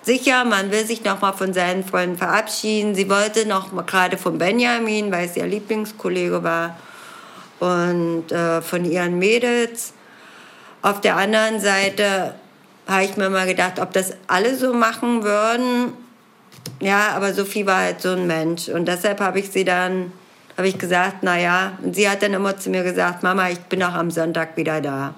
sicher, 0.00 0.46
man 0.46 0.70
will 0.70 0.86
sich 0.86 1.04
noch 1.04 1.20
mal 1.20 1.34
von 1.34 1.52
seinen 1.52 1.84
Freunden 1.84 2.16
verabschieden. 2.16 2.94
Sie 2.94 3.10
wollte 3.10 3.44
noch 3.44 3.70
mal 3.72 3.82
gerade 3.82 4.16
von 4.16 4.38
Benjamin, 4.38 5.12
weil 5.12 5.26
es 5.26 5.36
ihr 5.36 5.44
Lieblingskollege 5.44 6.42
war, 6.42 6.78
und 7.60 8.32
äh, 8.32 8.62
von 8.62 8.86
ihren 8.86 9.18
Mädels. 9.18 9.92
Auf 10.80 11.02
der 11.02 11.16
anderen 11.16 11.60
Seite 11.60 12.34
habe 12.88 13.04
ich 13.04 13.18
mir 13.18 13.28
mal 13.28 13.46
gedacht, 13.46 13.78
ob 13.78 13.92
das 13.92 14.14
alle 14.26 14.56
so 14.56 14.72
machen 14.72 15.22
würden. 15.22 15.92
Ja, 16.80 17.10
aber 17.10 17.34
Sophie 17.34 17.66
war 17.66 17.80
halt 17.80 18.00
so 18.00 18.12
ein 18.12 18.26
Mensch 18.26 18.70
und 18.70 18.86
deshalb 18.86 19.20
habe 19.20 19.40
ich 19.40 19.50
sie 19.50 19.66
dann, 19.66 20.12
habe 20.56 20.68
ich 20.68 20.78
gesagt, 20.78 21.18
na 21.22 21.38
ja. 21.38 21.78
Und 21.82 21.94
sie 21.94 22.08
hat 22.08 22.22
dann 22.22 22.34
immer 22.34 22.56
zu 22.56 22.70
mir 22.70 22.82
gesagt, 22.82 23.22
Mama, 23.22 23.50
ich 23.50 23.58
bin 23.60 23.82
auch 23.82 23.94
am 23.94 24.10
Sonntag 24.10 24.56
wieder 24.56 24.80
da. 24.80 25.14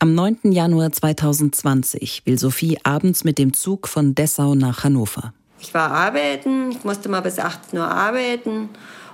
Am 0.00 0.14
9. 0.14 0.52
Januar 0.52 0.92
2020 0.92 2.22
will 2.24 2.38
Sophie 2.38 2.78
abends 2.84 3.24
mit 3.24 3.36
dem 3.36 3.52
Zug 3.52 3.88
von 3.88 4.14
Dessau 4.14 4.54
nach 4.54 4.84
Hannover. 4.84 5.32
Ich 5.60 5.74
war 5.74 5.90
arbeiten, 5.90 6.70
ich 6.70 6.84
musste 6.84 7.08
mal 7.08 7.20
bis 7.20 7.38
18 7.40 7.78
Uhr 7.78 7.90
arbeiten 7.90 8.68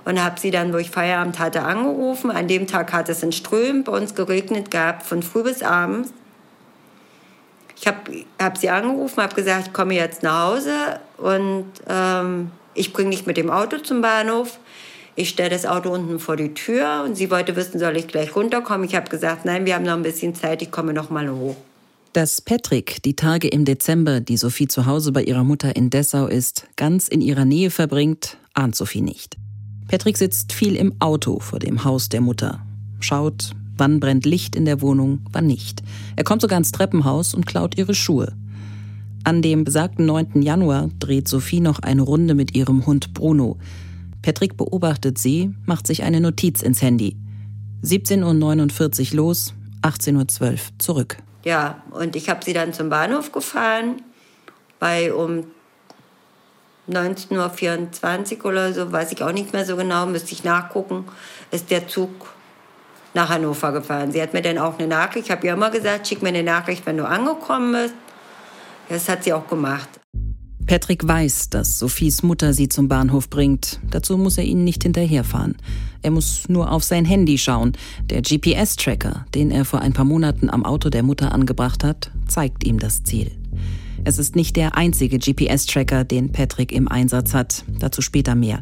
und 0.05 0.23
habe 0.23 0.39
sie 0.39 0.51
dann, 0.51 0.71
wo 0.71 0.77
ich 0.77 0.91
Feierabend 0.91 1.39
hatte, 1.39 1.63
angerufen. 1.63 2.29
An 2.29 2.47
dem 2.47 2.67
Tag 2.67 2.93
hat 2.93 3.09
es 3.09 3.23
in 3.23 3.31
Ström 3.31 3.83
bei 3.83 3.91
uns 3.91 4.13
geregnet 4.13 4.69
gehabt, 4.69 5.03
von 5.03 5.23
früh 5.23 5.41
bis 5.41 5.63
abends. 5.63 6.13
Ich 7.75 7.87
habe 7.87 8.25
hab 8.39 8.57
sie 8.57 8.69
angerufen, 8.69 9.21
habe 9.21 9.35
gesagt, 9.35 9.67
ich 9.67 9.73
komme 9.73 9.95
jetzt 9.95 10.23
nach 10.23 10.49
Hause 10.49 10.99
und 11.17 11.65
ähm, 11.89 12.51
ich 12.75 12.93
bringe 12.93 13.09
dich 13.09 13.25
mit 13.25 13.37
dem 13.37 13.49
Auto 13.49 13.79
zum 13.79 14.01
Bahnhof. 14.01 14.59
Ich 15.17 15.29
stelle 15.29 15.49
das 15.49 15.65
Auto 15.65 15.89
unten 15.89 16.19
vor 16.19 16.35
die 16.35 16.53
Tür 16.53 17.03
und 17.05 17.15
sie 17.15 17.31
wollte 17.31 17.55
wissen, 17.55 17.79
soll 17.79 17.95
ich 17.95 18.07
gleich 18.07 18.35
runterkommen. 18.35 18.85
Ich 18.85 18.95
habe 18.95 19.09
gesagt, 19.09 19.45
nein, 19.45 19.65
wir 19.65 19.75
haben 19.75 19.85
noch 19.85 19.93
ein 19.93 20.03
bisschen 20.03 20.35
Zeit, 20.35 20.61
ich 20.61 20.71
komme 20.71 20.93
noch 20.93 21.09
mal 21.09 21.31
hoch. 21.31 21.55
Dass 22.11 22.41
Patrick 22.41 23.01
die 23.03 23.15
Tage 23.15 23.47
im 23.47 23.63
Dezember, 23.63 24.19
die 24.19 24.37
Sophie 24.37 24.67
zu 24.67 24.85
Hause 24.85 25.13
bei 25.13 25.23
ihrer 25.23 25.43
Mutter 25.43 25.75
in 25.75 25.89
Dessau 25.89 26.27
ist, 26.27 26.67
ganz 26.75 27.07
in 27.07 27.21
ihrer 27.21 27.45
Nähe 27.45 27.71
verbringt, 27.71 28.37
ahnt 28.53 28.75
Sophie 28.75 29.01
nicht. 29.01 29.37
Patrick 29.87 30.17
sitzt 30.17 30.51
viel 30.51 30.75
im 30.75 30.93
Auto 30.99 31.39
vor 31.39 31.59
dem 31.59 31.83
Haus 31.85 32.09
der 32.09 32.21
Mutter, 32.21 32.65
schaut, 32.99 33.51
wann 33.77 33.99
brennt 33.99 34.25
Licht 34.25 34.55
in 34.55 34.65
der 34.65 34.81
Wohnung, 34.81 35.19
wann 35.31 35.47
nicht. 35.47 35.81
Er 36.15 36.23
kommt 36.23 36.41
sogar 36.41 36.57
ins 36.57 36.71
Treppenhaus 36.71 37.33
und 37.33 37.45
klaut 37.45 37.77
ihre 37.77 37.93
Schuhe. 37.93 38.33
An 39.23 39.41
dem 39.41 39.63
besagten 39.63 40.05
9. 40.05 40.41
Januar 40.41 40.89
dreht 40.99 41.27
Sophie 41.27 41.61
noch 41.61 41.79
eine 41.79 42.01
Runde 42.01 42.33
mit 42.33 42.55
ihrem 42.55 42.85
Hund 42.85 43.13
Bruno. 43.13 43.57
Patrick 44.25 44.57
beobachtet 44.57 45.19
sie, 45.19 45.53
macht 45.67 45.85
sich 45.85 46.01
eine 46.01 46.19
Notiz 46.19 46.63
ins 46.63 46.81
Handy. 46.81 47.15
17.49 47.83 49.11
Uhr 49.11 49.17
los, 49.17 49.53
18.12 49.83 50.43
Uhr 50.49 50.57
zurück. 50.79 51.17
Ja, 51.43 51.83
und 51.91 52.15
ich 52.15 52.27
habe 52.27 52.43
sie 52.43 52.53
dann 52.53 52.73
zum 52.73 52.89
Bahnhof 52.89 53.31
gefahren, 53.31 54.01
bei 54.79 55.13
um 55.13 55.43
19.24 56.89 58.39
Uhr 58.39 58.45
oder 58.45 58.73
so, 58.73 58.91
weiß 58.91 59.11
ich 59.11 59.21
auch 59.21 59.31
nicht 59.31 59.53
mehr 59.53 59.63
so 59.63 59.75
genau, 59.75 60.07
müsste 60.07 60.31
ich 60.31 60.43
nachgucken, 60.43 61.05
ist 61.51 61.69
der 61.69 61.87
Zug 61.87 62.33
nach 63.13 63.29
Hannover 63.29 63.73
gefahren. 63.73 64.11
Sie 64.11 64.19
hat 64.23 64.33
mir 64.33 64.41
dann 64.41 64.57
auch 64.57 64.79
eine 64.79 64.87
Nachricht, 64.87 65.27
ich 65.27 65.31
habe 65.31 65.45
ihr 65.45 65.53
immer 65.53 65.69
gesagt, 65.69 66.07
schick 66.07 66.23
mir 66.23 66.29
eine 66.29 66.41
Nachricht, 66.41 66.83
wenn 66.87 66.97
du 66.97 67.07
angekommen 67.07 67.73
bist. 67.73 67.93
Das 68.89 69.07
hat 69.07 69.23
sie 69.23 69.33
auch 69.33 69.47
gemacht. 69.47 69.87
Patrick 70.67 71.07
weiß, 71.07 71.51
dass 71.51 71.77
Sophies 71.77 72.23
Mutter 72.23 72.53
sie 72.53 72.69
zum 72.69 72.87
Bahnhof 72.87 73.29
bringt. 73.29 73.79
Dazu 73.91 74.17
muss 74.17 74.37
er 74.39 74.45
ihnen 74.45 74.63
nicht 74.63 74.81
hinterherfahren. 74.81 75.57
Er 76.01 76.09
muss 76.09 76.49
nur 76.49 76.71
auf 76.71 76.83
sein 76.83 77.05
Handy 77.05 77.37
schauen. 77.37 77.73
Der 78.09 78.23
GPS-Tracker, 78.23 79.25
den 79.35 79.51
er 79.51 79.63
vor 79.63 79.81
ein 79.81 79.93
paar 79.93 80.05
Monaten 80.05 80.49
am 80.49 80.65
Auto 80.65 80.89
der 80.89 81.03
Mutter 81.03 81.31
angebracht 81.33 81.83
hat, 81.83 82.09
zeigt 82.27 82.63
ihm 82.63 82.79
das 82.79 83.03
Ziel. 83.03 83.31
Es 84.05 84.17
ist 84.17 84.35
nicht 84.35 84.55
der 84.55 84.75
einzige 84.75 85.19
GPS-Tracker, 85.19 86.03
den 86.03 86.31
Patrick 86.31 86.71
im 86.71 86.87
Einsatz 86.87 87.33
hat. 87.33 87.63
Dazu 87.79 88.01
später 88.01 88.33
mehr. 88.33 88.59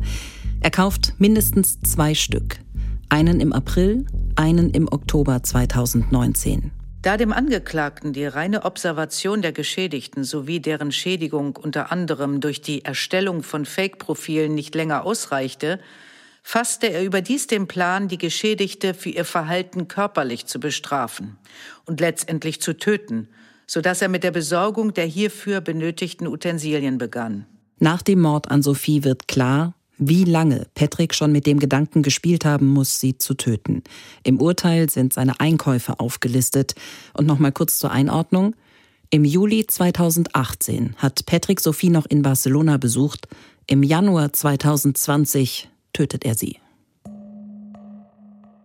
Er 0.59 0.71
kauft 0.71 1.13
mindestens 1.19 1.79
zwei 1.81 2.15
Stück. 2.15 2.59
Einen 3.07 3.39
im 3.39 3.53
April, 3.53 4.05
einen 4.35 4.71
im 4.71 4.87
Oktober 4.91 5.41
2019. 5.41 6.71
Da 7.03 7.17
dem 7.17 7.33
Angeklagten 7.33 8.13
die 8.13 8.25
reine 8.25 8.63
Observation 8.63 9.41
der 9.41 9.51
Geschädigten 9.51 10.23
sowie 10.23 10.61
deren 10.61 10.93
Schädigung 10.93 11.57
unter 11.57 11.91
anderem 11.91 12.39
durch 12.39 12.61
die 12.61 12.85
Erstellung 12.85 13.43
von 13.43 13.65
Fake-Profilen 13.65 14.55
nicht 14.55 14.73
länger 14.73 15.03
ausreichte, 15.03 15.81
fasste 16.43 16.87
er 16.87 17.03
überdies 17.03 17.47
den 17.47 17.67
Plan, 17.67 18.07
die 18.07 18.17
Geschädigte 18.17 18.93
für 18.93 19.09
ihr 19.09 19.25
Verhalten 19.25 19.89
körperlich 19.89 20.45
zu 20.45 20.61
bestrafen 20.61 21.37
und 21.85 21.99
letztendlich 21.99 22.61
zu 22.61 22.71
töten, 22.71 23.27
so 23.67 23.81
dass 23.81 24.01
er 24.01 24.07
mit 24.07 24.23
der 24.23 24.31
Besorgung 24.31 24.93
der 24.93 25.05
hierfür 25.05 25.59
benötigten 25.59 26.25
Utensilien 26.25 26.99
begann. 26.99 27.45
Nach 27.79 28.01
dem 28.01 28.21
Mord 28.21 28.49
an 28.49 28.63
Sophie 28.63 29.03
wird 29.03 29.27
klar, 29.27 29.73
wie 29.97 30.23
lange 30.23 30.67
Patrick 30.75 31.13
schon 31.13 31.31
mit 31.31 31.45
dem 31.45 31.59
Gedanken 31.59 32.01
gespielt 32.01 32.45
haben 32.45 32.67
muss, 32.67 32.99
sie 32.99 33.17
zu 33.17 33.35
töten. 33.35 33.83
Im 34.23 34.41
Urteil 34.41 34.89
sind 34.89 35.13
seine 35.13 35.39
Einkäufe 35.39 35.99
aufgelistet. 35.99 36.75
Und 37.13 37.27
nochmal 37.27 37.51
kurz 37.51 37.77
zur 37.77 37.91
Einordnung. 37.91 38.55
Im 39.09 39.25
Juli 39.25 39.67
2018 39.67 40.95
hat 40.97 41.25
Patrick 41.25 41.59
Sophie 41.59 41.89
noch 41.89 42.07
in 42.07 42.23
Barcelona 42.23 42.77
besucht. 42.77 43.27
Im 43.67 43.83
Januar 43.83 44.33
2020 44.33 45.69
tötet 45.93 46.25
er 46.25 46.35
sie. 46.35 46.57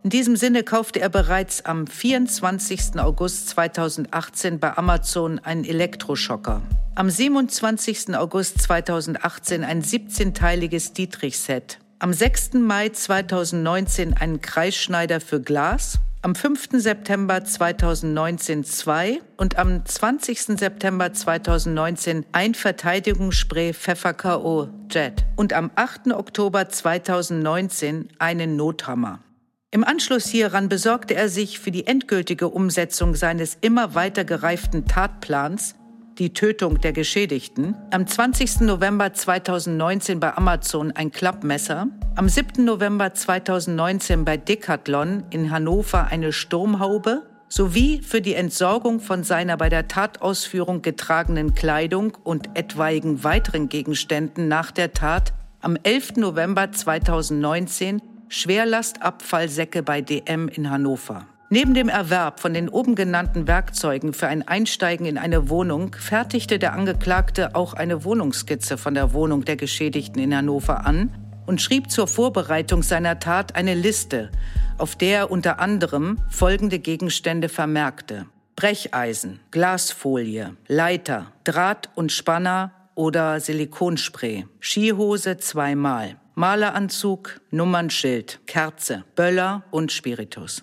In 0.05 0.11
diesem 0.11 0.37
Sinne 0.37 0.63
kaufte 0.63 1.01
er 1.01 1.09
bereits 1.09 1.65
am 1.65 1.87
24. 1.87 2.99
August 2.99 3.49
2018 3.51 4.61
bei 4.61 4.77
Amazon 4.77 5.39
einen 5.41 5.65
Elektroschocker. 5.65 6.63
Am 6.95 7.11
27. 7.11 8.17
August 8.17 8.63
2018 8.63 9.65
ein 9.65 9.83
17-teiliges 9.83 10.93
Dietrich-Set. 10.93 11.79
Am 11.99 12.13
6. 12.13 12.55
Mai 12.55 12.91
2019 12.91 14.15
einen 14.15 14.41
Kreisschneider 14.41 15.21
für 15.21 15.41
Glas 15.41 15.99
am 16.23 16.35
5. 16.35 16.71
September 16.73 17.45
2019 17.45 18.65
zwei 18.65 19.21
und 19.37 19.57
am 19.59 19.85
20. 19.85 20.59
September 20.59 21.13
2019 21.13 22.27
ein 22.33 22.55
Verteidigungsspray 22.55 23.73
Pfeffer 23.73 24.15
K.O. 24.15 24.69
Jet 24.91 25.25
und 25.37 25.53
am 25.53 25.71
8. 25.77 26.13
Oktober 26.13 26.69
2019 26.69 28.09
einen 28.19 28.57
Nothammer. 28.57 29.21
Im 29.71 29.85
Anschluss 29.85 30.27
hieran 30.27 30.71
besorgte 30.71 31.15
er 31.15 31.29
sich 31.29 31.59
für 31.59 31.71
die 31.71 31.87
endgültige 31.87 32.49
Umsetzung 32.49 33.15
seines 33.15 33.59
immer 33.61 33.95
weiter 33.95 34.25
gereiften 34.25 34.87
Tatplans 34.87 35.75
die 36.17 36.33
Tötung 36.33 36.81
der 36.81 36.95
Geschädigten, 36.95 37.77
am 37.91 38.07
20. 38.07 38.61
November 38.61 39.13
2019 39.13 40.21
bei 40.21 40.35
Amazon 40.35 40.91
ein 40.93 41.13
Klappmesser, 41.13 41.89
am 42.17 42.31
7. 42.31 42.65
November 42.65 43.13
2019 43.13 44.25
bei 44.25 44.39
Decathlon 44.39 45.25
in 45.29 45.51
Hannover 45.51 46.07
eine 46.07 46.33
Sturmhaube 46.33 47.25
sowie 47.51 48.01
für 48.01 48.23
die 48.23 48.35
Entsorgung 48.35 49.01
von 49.01 49.23
seiner 49.23 49.59
bei 49.59 49.69
der 49.69 49.87
Tatausführung 49.87 50.81
getragenen 50.81 51.55
Kleidung 51.55 52.17
und 52.25 52.49
etwaigen 52.55 53.23
weiteren 53.23 53.69
Gegenständen 53.69 54.49
nach 54.49 54.71
der 54.71 54.95
Tat 54.95 55.35
am 55.61 55.77
11. 55.83 56.17
November 56.17 56.73
2019 56.73 58.01
Schwerlastabfallsäcke 58.29 59.83
bei 59.83 60.01
DM 60.01 60.49
in 60.49 60.71
Hannover. 60.71 61.27
Neben 61.51 61.73
dem 61.73 61.89
Erwerb 61.89 62.41
von 62.41 62.53
den 62.53 62.69
oben 62.69 62.95
genannten 62.95 63.47
Werkzeugen 63.49 64.13
für 64.13 64.29
ein 64.29 64.47
Einsteigen 64.47 65.07
in 65.07 65.17
eine 65.17 65.49
Wohnung 65.49 65.95
fertigte 65.95 66.59
der 66.59 66.75
Angeklagte 66.75 67.55
auch 67.55 67.73
eine 67.73 68.05
Wohnungsskizze 68.05 68.77
von 68.77 68.93
der 68.93 69.15
Wohnung 69.15 69.47
der 69.47 69.57
Geschädigten 69.57 70.21
in 70.21 70.37
Hannover 70.37 70.85
an 70.85 71.11
und 71.47 71.63
schrieb 71.63 71.91
zur 71.91 72.07
Vorbereitung 72.07 72.83
seiner 72.83 73.19
Tat 73.19 73.57
eine 73.57 73.75
Liste, 73.75 74.31
auf 74.77 74.95
der 74.95 75.19
er 75.21 75.31
unter 75.31 75.59
anderem 75.59 76.19
folgende 76.29 76.79
Gegenstände 76.79 77.49
vermerkte. 77.49 78.27
Brecheisen, 78.55 79.41
Glasfolie, 79.51 80.55
Leiter, 80.67 81.33
Draht 81.45 81.89
und 81.95 82.13
Spanner 82.13 82.73
oder 82.95 83.41
Silikonspray, 83.41 84.47
Skihose 84.61 85.39
zweimal, 85.39 86.17
Maleranzug, 86.39 87.41
Nummernschild, 87.51 88.39
Kerze, 88.47 89.03
Böller 89.17 89.65
und 89.73 89.91
Spiritus. 89.91 90.63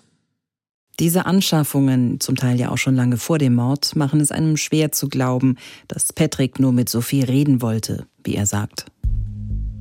Diese 0.98 1.26
Anschaffungen, 1.26 2.18
zum 2.18 2.34
Teil 2.34 2.58
ja 2.58 2.70
auch 2.70 2.78
schon 2.78 2.96
lange 2.96 3.18
vor 3.18 3.36
dem 3.36 3.56
Mord, 3.56 3.94
machen 3.94 4.20
es 4.20 4.32
einem 4.32 4.56
schwer 4.56 4.90
zu 4.92 5.10
glauben, 5.10 5.56
dass 5.86 6.14
Patrick 6.14 6.58
nur 6.58 6.72
mit 6.72 6.88
Sophie 6.88 7.22
reden 7.22 7.60
wollte, 7.60 8.06
wie 8.24 8.36
er 8.36 8.46
sagt. 8.46 8.86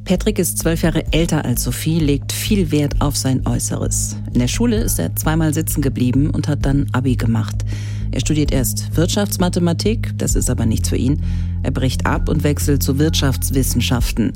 Patrick 0.04 0.38
ist 0.38 0.58
zwölf 0.58 0.82
Jahre 0.82 1.06
älter 1.14 1.46
als 1.46 1.64
Sophie, 1.64 2.02
legt 2.02 2.34
viel 2.34 2.72
Wert 2.72 3.00
auf 3.00 3.16
sein 3.16 3.48
Äußeres. 3.48 4.18
In 4.34 4.40
der 4.40 4.50
Schule 4.50 4.82
ist 4.82 5.00
er 5.00 5.16
zweimal 5.16 5.54
sitzen 5.54 5.82
geblieben 5.82 6.30
und 6.30 6.50
hat 6.50 6.66
dann 6.66 6.88
Abi 6.92 7.16
gemacht. 7.16 7.64
Er 8.12 8.20
studiert 8.20 8.52
erst 8.52 8.98
Wirtschaftsmathematik, 8.98 10.12
das 10.18 10.36
ist 10.36 10.50
aber 10.50 10.66
nichts 10.66 10.90
für 10.90 10.98
ihn. 10.98 11.24
Er 11.64 11.72
bricht 11.72 12.06
ab 12.06 12.28
und 12.28 12.44
wechselt 12.44 12.84
zu 12.84 13.00
Wirtschaftswissenschaften. 13.00 14.34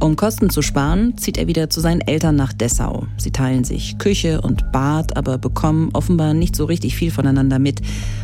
Um 0.00 0.14
Kosten 0.14 0.48
zu 0.48 0.62
sparen, 0.62 1.18
zieht 1.18 1.38
er 1.38 1.48
wieder 1.48 1.70
zu 1.70 1.80
seinen 1.80 2.00
Eltern 2.00 2.36
nach 2.36 2.52
Dessau. 2.52 3.08
Sie 3.16 3.32
teilen 3.32 3.64
sich 3.64 3.98
Küche 3.98 4.40
und 4.40 4.70
Bad, 4.70 5.16
aber 5.16 5.38
bekommen 5.38 5.90
offenbar 5.92 6.34
nicht 6.34 6.54
so 6.54 6.66
richtig 6.66 6.94
viel 6.94 7.10
voneinander 7.10 7.58
mit. 7.58 7.80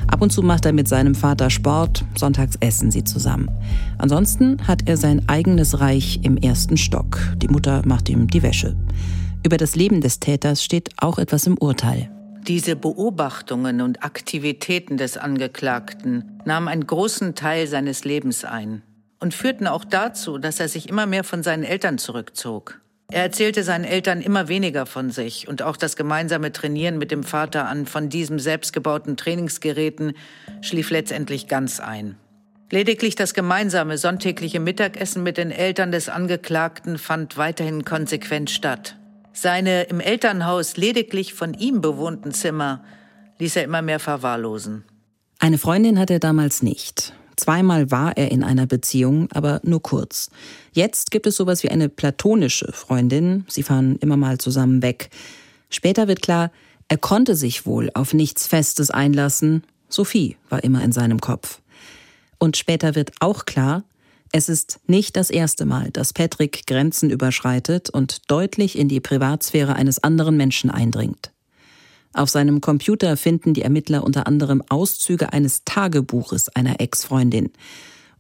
Ab 0.07 0.23
und 0.23 0.31
zu 0.31 0.43
macht 0.43 0.67
er 0.67 0.73
mit 0.73 0.87
seinem 0.87 1.17
Vater 1.17 1.51
Sport, 1.51 2.05
sonntags 2.15 2.57
essen 2.61 2.93
sie 2.93 3.03
zusammen. 3.03 3.51
Ansonsten 3.99 4.59
hat 4.69 4.89
er 4.89 4.97
sein 4.97 5.29
eigenes 5.29 5.81
Reich 5.81 6.21
im 6.23 6.37
ersten 6.37 6.77
Stock. 6.77 7.19
Die 7.39 7.49
Mutter 7.49 7.83
macht 7.85 8.09
ihm 8.09 8.29
die 8.29 8.45
Wäsche. 8.45 8.77
Über 9.43 9.57
das 9.57 9.75
Leben 9.75 10.01
des 10.01 10.21
Täters 10.21 10.63
steht 10.63 10.91
auch 10.99 11.19
etwas 11.19 11.45
im 11.49 11.59
Urteil. 11.59 12.09
Diese 12.47 12.77
Beobachtungen 12.77 13.81
und 13.81 14.05
Aktivitäten 14.05 14.97
des 14.97 15.17
Angeklagten 15.17 16.39
nahmen 16.45 16.69
einen 16.69 16.87
großen 16.87 17.35
Teil 17.35 17.67
seines 17.67 18.05
Lebens 18.05 18.45
ein 18.45 18.83
und 19.25 19.33
führten 19.33 19.67
auch 19.67 19.87
dazu, 19.87 20.37
dass 20.37 20.61
er 20.61 20.69
sich 20.69 20.87
immer 20.87 21.07
mehr 21.07 21.25
von 21.25 21.43
seinen 21.43 21.65
Eltern 21.65 21.97
zurückzog. 21.97 22.79
Er 23.11 23.23
erzählte 23.23 23.63
seinen 23.63 23.85
Eltern 23.85 24.21
immer 24.21 24.49
weniger 24.49 24.85
von 24.85 25.11
sich 25.11 25.49
und 25.49 25.63
auch 25.63 25.79
das 25.79 25.97
gemeinsame 25.97 26.53
Trainieren 26.53 26.99
mit 26.99 27.11
dem 27.11 27.23
Vater 27.23 27.67
an 27.67 27.87
von 27.87 28.11
diesem 28.11 28.39
selbstgebauten 28.39 29.17
Trainingsgeräten 29.17 30.13
schlief 30.61 30.91
letztendlich 30.91 31.49
ganz 31.49 31.81
ein. 31.81 32.17
Lediglich 32.71 33.15
das 33.15 33.33
gemeinsame 33.33 33.97
sonntägliche 33.97 34.61
Mittagessen 34.61 35.23
mit 35.23 35.39
den 35.39 35.51
Eltern 35.51 35.91
des 35.91 36.11
Angeklagten 36.11 36.99
fand 36.99 37.39
weiterhin 37.39 37.83
konsequent 37.87 38.51
statt. 38.51 38.99
Seine 39.33 39.85
im 39.85 40.01
Elternhaus 40.01 40.77
lediglich 40.77 41.33
von 41.33 41.55
ihm 41.55 41.81
bewohnten 41.81 42.33
Zimmer 42.33 42.85
ließ 43.39 43.57
er 43.57 43.65
immer 43.65 43.81
mehr 43.81 44.01
verwahrlosen. 44.01 44.85
Eine 45.39 45.57
Freundin 45.57 45.99
hat 45.99 46.11
er 46.11 46.19
damals 46.19 46.63
nicht. 46.63 47.15
Zweimal 47.37 47.91
war 47.91 48.17
er 48.17 48.31
in 48.31 48.45
einer 48.45 48.67
Beziehung, 48.67 49.29
aber 49.33 49.61
nur 49.65 49.83
kurz. 49.83 50.31
Jetzt 50.73 51.11
gibt 51.11 51.27
es 51.27 51.37
sowas 51.37 51.63
wie 51.63 51.71
eine 51.71 51.89
platonische 51.89 52.73
Freundin. 52.73 53.45
Sie 53.49 53.63
fahren 53.63 53.97
immer 54.01 54.17
mal 54.17 54.39
zusammen 54.39 54.83
weg. 54.83 55.11
Später 55.71 56.09
wird 56.09 56.23
klar, 56.23 56.51
er 56.89 56.99
konnte 56.99 57.35
sich 57.35 57.67
wohl 57.67 57.91
auf 57.95 58.15
nichts 58.15 58.47
Festes 58.47 58.91
einlassen. 58.91 59.65
Sophie 59.89 60.37
war 60.49 60.63
immer 60.63 60.83
in 60.83 60.93
seinem 60.93 61.21
Kopf. 61.21 61.61
Und 62.39 62.57
später 62.57 62.95
wird 62.95 63.13
auch 63.21 63.47
klar, 63.47 63.85
es 64.33 64.49
ist 64.49 64.81
nicht 64.87 65.17
das 65.17 65.31
erste 65.31 65.65
Mal, 65.65 65.91
dass 65.91 66.13
Patrick 66.13 66.67
Grenzen 66.67 67.09
überschreitet 67.11 67.89
und 67.91 68.31
deutlich 68.31 68.77
in 68.77 68.89
die 68.89 69.01
Privatsphäre 69.01 69.77
eines 69.77 70.03
anderen 70.03 70.37
Menschen 70.37 70.71
eindringt. 70.71 71.34
Auf 72.15 72.31
seinem 72.31 72.61
Computer 72.61 73.17
finden 73.17 73.55
die 73.55 73.63
Ermittler 73.63 74.05
unter 74.05 74.27
anderem 74.29 74.63
Auszüge 74.69 75.33
eines 75.33 75.65
Tagebuches 75.65 76.49
einer 76.49 76.81
Ex-Freundin. 76.81 77.51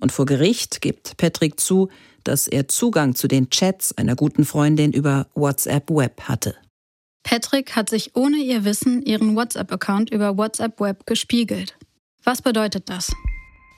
Und 0.00 0.10
vor 0.10 0.26
Gericht 0.26 0.80
gibt 0.80 1.16
Patrick 1.16 1.60
zu, 1.60 1.88
dass 2.24 2.48
er 2.48 2.66
Zugang 2.68 3.14
zu 3.14 3.28
den 3.28 3.50
Chats 3.50 3.96
einer 3.96 4.16
guten 4.16 4.44
Freundin 4.44 4.92
über 4.92 5.28
WhatsApp 5.34 5.90
Web 5.90 6.22
hatte. 6.22 6.56
Patrick 7.22 7.76
hat 7.76 7.88
sich 7.88 8.16
ohne 8.16 8.38
ihr 8.38 8.64
Wissen 8.64 9.00
ihren 9.02 9.36
WhatsApp-Account 9.36 10.10
über 10.10 10.36
WhatsApp 10.36 10.80
Web 10.80 11.06
gespiegelt. 11.06 11.76
Was 12.24 12.42
bedeutet 12.42 12.90
das? 12.90 13.12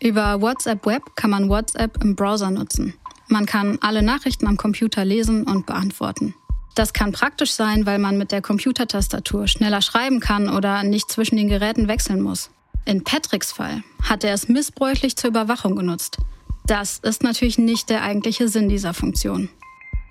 Über 0.02 0.40
WhatsApp 0.40 0.85
Web 0.87 1.02
kann 1.14 1.31
man 1.31 1.48
WhatsApp 1.48 2.02
im 2.02 2.16
Browser 2.16 2.50
nutzen. 2.50 2.94
Man 3.29 3.44
kann 3.44 3.79
alle 3.81 4.02
Nachrichten 4.02 4.46
am 4.46 4.57
Computer 4.57 5.05
lesen 5.05 5.44
und 5.44 5.66
beantworten. 5.66 6.35
Das 6.76 6.92
kann 6.92 7.10
praktisch 7.10 7.52
sein, 7.52 7.86
weil 7.86 7.98
man 7.98 8.18
mit 8.18 8.32
der 8.32 8.42
Computertastatur 8.42 9.48
schneller 9.48 9.80
schreiben 9.80 10.20
kann 10.20 10.50
oder 10.50 10.82
nicht 10.82 11.10
zwischen 11.10 11.36
den 11.36 11.48
Geräten 11.48 11.88
wechseln 11.88 12.20
muss. 12.20 12.50
In 12.84 13.02
Patricks 13.02 13.50
Fall 13.50 13.82
hat 14.02 14.24
er 14.24 14.34
es 14.34 14.48
missbräuchlich 14.48 15.16
zur 15.16 15.30
Überwachung 15.30 15.74
genutzt. 15.74 16.18
Das 16.66 16.98
ist 16.98 17.22
natürlich 17.22 17.56
nicht 17.56 17.88
der 17.88 18.02
eigentliche 18.02 18.48
Sinn 18.48 18.68
dieser 18.68 18.92
Funktion. 18.92 19.48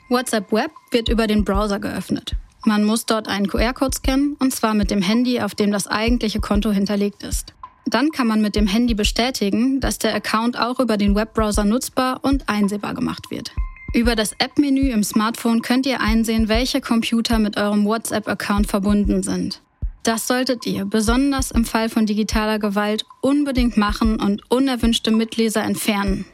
WhatsApp 0.09 0.51
Web 0.51 0.71
wird 0.89 1.07
über 1.07 1.27
den 1.27 1.45
Browser 1.45 1.79
geöffnet. 1.79 2.35
Man 2.65 2.83
muss 2.83 3.05
dort 3.05 3.27
einen 3.27 3.47
QR-Code 3.47 3.97
scannen, 3.97 4.35
und 4.39 4.51
zwar 4.51 4.73
mit 4.73 4.89
dem 4.89 5.03
Handy, 5.03 5.41
auf 5.41 5.53
dem 5.53 5.71
das 5.71 5.85
eigentliche 5.85 6.39
Konto 6.39 6.71
hinterlegt 6.71 7.21
ist. 7.21 7.53
Dann 7.85 8.09
kann 8.09 8.25
man 8.25 8.41
mit 8.41 8.55
dem 8.55 8.65
Handy 8.65 8.95
bestätigen, 8.95 9.79
dass 9.81 9.99
der 9.99 10.15
Account 10.15 10.57
auch 10.57 10.79
über 10.79 10.97
den 10.97 11.13
Webbrowser 11.13 11.63
nutzbar 11.63 12.21
und 12.23 12.49
einsehbar 12.49 12.95
gemacht 12.95 13.29
wird. 13.29 13.51
Über 13.95 14.17
das 14.17 14.33
App-Menü 14.39 14.89
im 14.89 15.05
Smartphone 15.05 15.61
könnt 15.61 15.85
ihr 15.85 16.01
einsehen, 16.01 16.49
welche 16.49 16.81
Computer 16.81 17.39
mit 17.39 17.55
eurem 17.55 17.85
WhatsApp-Account 17.85 18.67
verbunden 18.67 19.23
sind. 19.23 19.61
Das 20.03 20.27
solltet 20.27 20.65
ihr, 20.65 20.83
besonders 20.83 21.51
im 21.51 21.63
Fall 21.63 21.87
von 21.87 22.05
digitaler 22.05 22.59
Gewalt, 22.59 23.05
unbedingt 23.21 23.77
machen 23.77 24.19
und 24.19 24.41
unerwünschte 24.51 25.11
Mitleser 25.11 25.63
entfernen. 25.63 26.25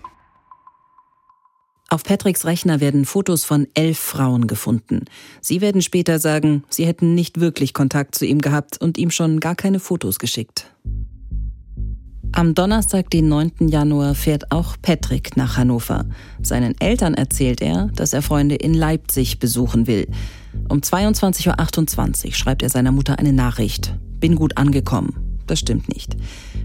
Auf 1.87 2.03
Patricks 2.03 2.45
Rechner 2.45 2.79
werden 2.79 3.05
Fotos 3.05 3.43
von 3.43 3.67
elf 3.75 3.99
Frauen 3.99 4.47
gefunden. 4.47 5.05
Sie 5.39 5.61
werden 5.61 5.83
später 5.83 6.17
sagen, 6.17 6.63
sie 6.67 6.87
hätten 6.87 7.13
nicht 7.13 7.39
wirklich 7.39 7.75
Kontakt 7.75 8.15
zu 8.15 8.25
ihm 8.25 8.39
gehabt 8.39 8.81
und 8.81 8.97
ihm 8.97 9.11
schon 9.11 9.39
gar 9.39 9.53
keine 9.53 9.79
Fotos 9.79 10.17
geschickt. 10.17 10.65
Am 12.33 12.55
Donnerstag, 12.55 13.09
den 13.09 13.27
9. 13.27 13.67
Januar, 13.67 14.15
fährt 14.15 14.51
auch 14.53 14.77
Patrick 14.81 15.35
nach 15.35 15.57
Hannover. 15.57 16.05
Seinen 16.41 16.79
Eltern 16.79 17.13
erzählt 17.13 17.61
er, 17.61 17.89
dass 17.93 18.13
er 18.13 18.21
Freunde 18.21 18.55
in 18.55 18.73
Leipzig 18.73 19.39
besuchen 19.39 19.85
will. 19.85 20.07
Um 20.69 20.79
22.28 20.79 22.27
Uhr 22.27 22.33
schreibt 22.33 22.63
er 22.63 22.69
seiner 22.69 22.93
Mutter 22.93 23.19
eine 23.19 23.33
Nachricht. 23.33 23.97
Bin 24.19 24.35
gut 24.35 24.57
angekommen. 24.57 25.41
Das 25.45 25.59
stimmt 25.59 25.93
nicht. 25.93 26.15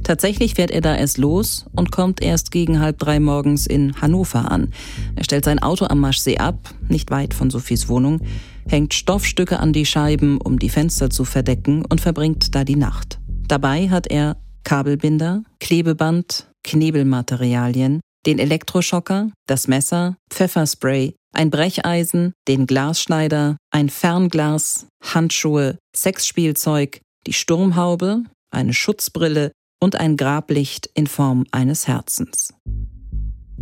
Tatsächlich 0.04 0.54
fährt 0.54 0.70
er 0.70 0.82
da 0.82 0.94
erst 0.94 1.18
los 1.18 1.66
und 1.74 1.90
kommt 1.90 2.22
erst 2.22 2.52
gegen 2.52 2.78
halb 2.78 3.00
drei 3.00 3.18
morgens 3.18 3.66
in 3.66 4.00
Hannover 4.00 4.50
an. 4.52 4.72
Er 5.16 5.24
stellt 5.24 5.44
sein 5.44 5.58
Auto 5.58 5.86
am 5.86 5.98
Maschsee 5.98 6.38
ab, 6.38 6.72
nicht 6.88 7.10
weit 7.10 7.34
von 7.34 7.50
Sophies 7.50 7.88
Wohnung, 7.88 8.20
hängt 8.68 8.94
Stoffstücke 8.94 9.58
an 9.58 9.72
die 9.72 9.86
Scheiben, 9.86 10.40
um 10.40 10.60
die 10.60 10.68
Fenster 10.68 11.10
zu 11.10 11.24
verdecken 11.24 11.84
und 11.84 12.00
verbringt 12.00 12.54
da 12.54 12.62
die 12.62 12.76
Nacht. 12.76 13.18
Dabei 13.48 13.90
hat 13.90 14.06
er 14.06 14.36
Kabelbinder, 14.66 15.44
Klebeband, 15.60 16.48
Knebelmaterialien, 16.64 18.00
den 18.26 18.40
Elektroschocker, 18.40 19.30
das 19.46 19.68
Messer, 19.68 20.16
Pfefferspray, 20.28 21.14
ein 21.32 21.50
Brecheisen, 21.50 22.32
den 22.48 22.66
Glasschneider, 22.66 23.58
ein 23.70 23.88
Fernglas, 23.88 24.88
Handschuhe, 25.04 25.78
Sexspielzeug, 25.94 27.00
die 27.28 27.32
Sturmhaube, 27.32 28.24
eine 28.50 28.74
Schutzbrille 28.74 29.52
und 29.80 29.94
ein 29.94 30.16
Grablicht 30.16 30.90
in 30.94 31.06
Form 31.06 31.44
eines 31.52 31.86
Herzens. 31.86 32.52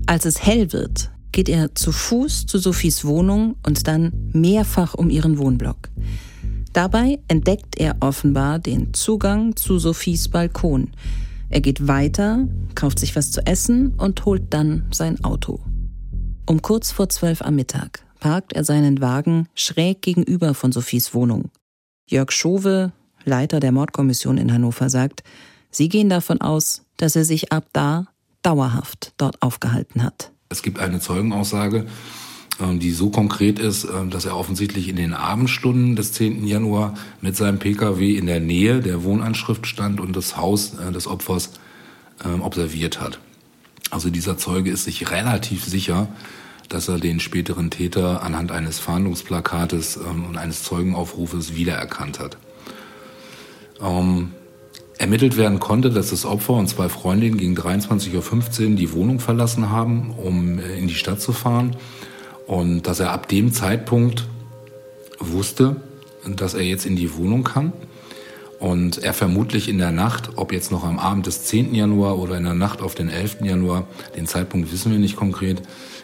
Als 0.07 0.25
es 0.25 0.43
hell 0.43 0.73
wird, 0.73 1.11
geht 1.33 1.51
er 1.51 1.75
zu 1.75 1.93
Fuß 1.93 2.47
zu 2.47 2.57
Sophies 2.57 3.05
Wohnung 3.05 3.57
und 3.67 3.87
dann 3.89 4.31
mehrfach 4.33 4.95
um 4.95 5.11
ihren 5.11 5.37
Wohnblock. 5.37 5.91
Dabei 6.75 7.21
entdeckt 7.29 7.79
er 7.79 7.97
offenbar 8.01 8.59
den 8.59 8.93
Zugang 8.95 9.55
zu 9.55 9.79
Sophies 9.79 10.29
Balkon. 10.29 10.91
Er 11.49 11.61
geht 11.61 11.87
weiter, 11.87 12.49
kauft 12.75 12.99
sich 12.99 13.15
was 13.15 13.31
zu 13.31 13.47
essen 13.47 13.95
und 13.97 14.25
holt 14.25 14.53
dann 14.53 14.85
sein 14.93 15.23
Auto. 15.23 15.61
Um 16.47 16.63
kurz 16.63 16.91
vor 16.91 17.09
zwölf 17.09 17.43
am 17.43 17.55
Mittag 17.55 18.05
parkt 18.19 18.55
er 18.55 18.65
seinen 18.65 19.01
Wagen 19.01 19.47
schräg 19.55 20.03
gegenüber 20.03 20.53
von 20.53 20.73
Sophies 20.73 21.15
Wohnung. 21.15 21.53
Jörg 22.11 22.33
Schove, 22.33 22.91
Leiter 23.25 23.61
der 23.61 23.71
Mordkommission 23.71 24.37
in 24.37 24.53
Hannover, 24.53 24.91
sagt, 24.91 25.23
sie 25.71 25.89
gehen 25.89 26.09
davon 26.09 26.41
aus, 26.41 26.83
dass 26.97 27.15
er 27.15 27.25
sich 27.25 27.53
ab 27.53 27.69
da 27.73 28.09
dauerhaft 28.43 29.13
dort 29.17 29.41
aufgehalten 29.43 30.03
hat. 30.03 30.33
Es 30.49 30.63
gibt 30.63 30.81
eine 30.81 30.99
Zeugenaussage, 30.99 31.87
die 32.61 32.93
so 32.93 33.11
konkret 33.11 33.59
ist, 33.59 33.85
ähm, 33.85 34.11
dass 34.11 34.25
er 34.25 34.37
offensichtlich 34.37 34.89
in 34.89 34.97
den 34.97 35.13
Abendstunden 35.13 35.97
des 35.97 36.13
10. 36.13 36.47
Januar 36.47 36.95
mit 37.21 37.37
seinem 37.37 37.59
Pkw 37.59 38.17
in 38.17 38.27
der 38.27 38.41
Nähe 38.41 38.81
der 38.81 39.03
Wohnanschrift 39.03 39.67
stand 39.67 40.01
und 40.01 40.15
das 40.15 40.37
Haus 40.37 40.75
äh, 40.75 40.93
des 40.93 41.07
Opfers 41.07 41.51
ähm, 42.25 42.43
observiert 42.43 43.01
hat. 43.01 43.19
Also 43.91 44.11
dieser 44.11 44.39
Zeuge 44.39 44.71
ist 44.71 44.85
sich 44.85 45.11
relativ 45.11 45.65
sicher, 45.65 46.09
dass 46.69 46.89
er 46.89 46.99
den 46.99 47.21
späteren 47.21 47.71
Täter 47.71 48.23
anhand 48.23 48.51
eines 48.51 48.79
Fahndungsplakates 48.79 49.99
und 49.99 50.39
eines 50.39 50.63
Zeugenaufrufes 50.63 51.55
wiedererkannt 51.55 52.19
hat. 52.19 52.39
Ermittelt 54.97 55.37
werden 55.37 55.59
konnte, 55.59 55.91
dass 55.91 56.11
das 56.11 56.25
Opfer 56.25 56.55
und 56.55 56.69
zwei 56.69 56.89
Freundinnen 56.89 57.37
gegen 57.37 57.57
23.15 57.57 58.71
Uhr 58.71 58.77
die 58.77 58.93
Wohnung 58.93 59.19
verlassen 59.19 59.71
haben, 59.71 60.11
um 60.11 60.59
äh, 60.59 60.79
in 60.79 60.87
die 60.89 60.95
Stadt 60.95 61.21
zu 61.21 61.33
fahren. 61.33 61.77
Und 62.47 62.83
dass 62.83 63.01
er 63.01 63.11
ab 63.11 63.29
dem 63.29 63.53
Zeitpunkt 63.53 64.27
wusste, 65.19 65.77
dass 66.37 66.55
er 66.55 66.63
jetzt 66.63 66.87
in 66.87 66.97
die 66.97 67.15
Wohnung 67.17 67.45
kann. 67.45 67.73
Und 68.61 68.99
er 68.99 69.13
vermutlich 69.13 69.69
in 69.69 69.79
der 69.79 69.91
Nacht, 69.91 70.31
ob 70.37 70.53
jetzt 70.53 70.71
noch 70.71 70.85
am 70.85 70.99
Abend 70.99 71.27
des 71.27 71.45
10. 71.45 71.75
Januar 71.75 72.19
oder 72.19 72.37
in 72.37 72.45
der 72.45 72.55
Nacht 72.55 72.81
auf 72.81 72.95
den 72.95 73.09
11. 73.09 73.43
Januar, 73.43 73.87
den 74.17 74.27
Zeitpunkt 74.27 74.73
wissen 74.73 74.93
wir 74.93 74.99
nicht 74.99 75.17
konkret, 75.17 75.63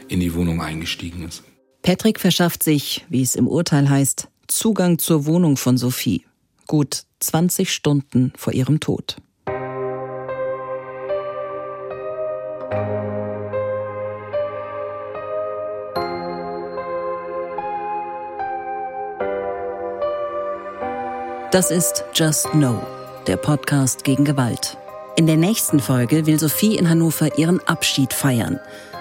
in 0.08 0.20
die 0.20 0.34
Wohnung 0.34 0.60
eingestiegen 0.60 1.26
ist. 1.26 1.42
Patrick 1.82 2.20
verschafft 2.20 2.62
sich, 2.62 3.06
wie 3.08 3.22
es 3.22 3.36
im 3.36 3.46
Urteil 3.46 3.88
heißt, 3.88 4.28
Zugang 4.48 4.98
zur 4.98 5.26
Wohnung 5.26 5.56
von 5.56 5.78
Sophie. 5.78 6.26
Gut 6.66 7.04
20 7.20 7.72
Stunden 7.72 8.32
vor 8.36 8.52
ihrem 8.52 8.80
Tod. 8.80 9.16
Das 21.50 21.72
ist 21.72 22.04
Just 22.14 22.48
Know, 22.52 22.80
der 23.26 23.36
Podcast 23.36 24.04
gegen 24.04 24.24
Gewalt. 24.24 24.76
In 25.16 25.26
der 25.26 25.36
nächsten 25.36 25.80
Folge 25.80 26.24
will 26.24 26.38
Sophie 26.38 26.76
in 26.76 26.88
Hannover 26.88 27.36
ihren 27.38 27.58
Abschied 27.66 28.12
feiern. 28.12 28.60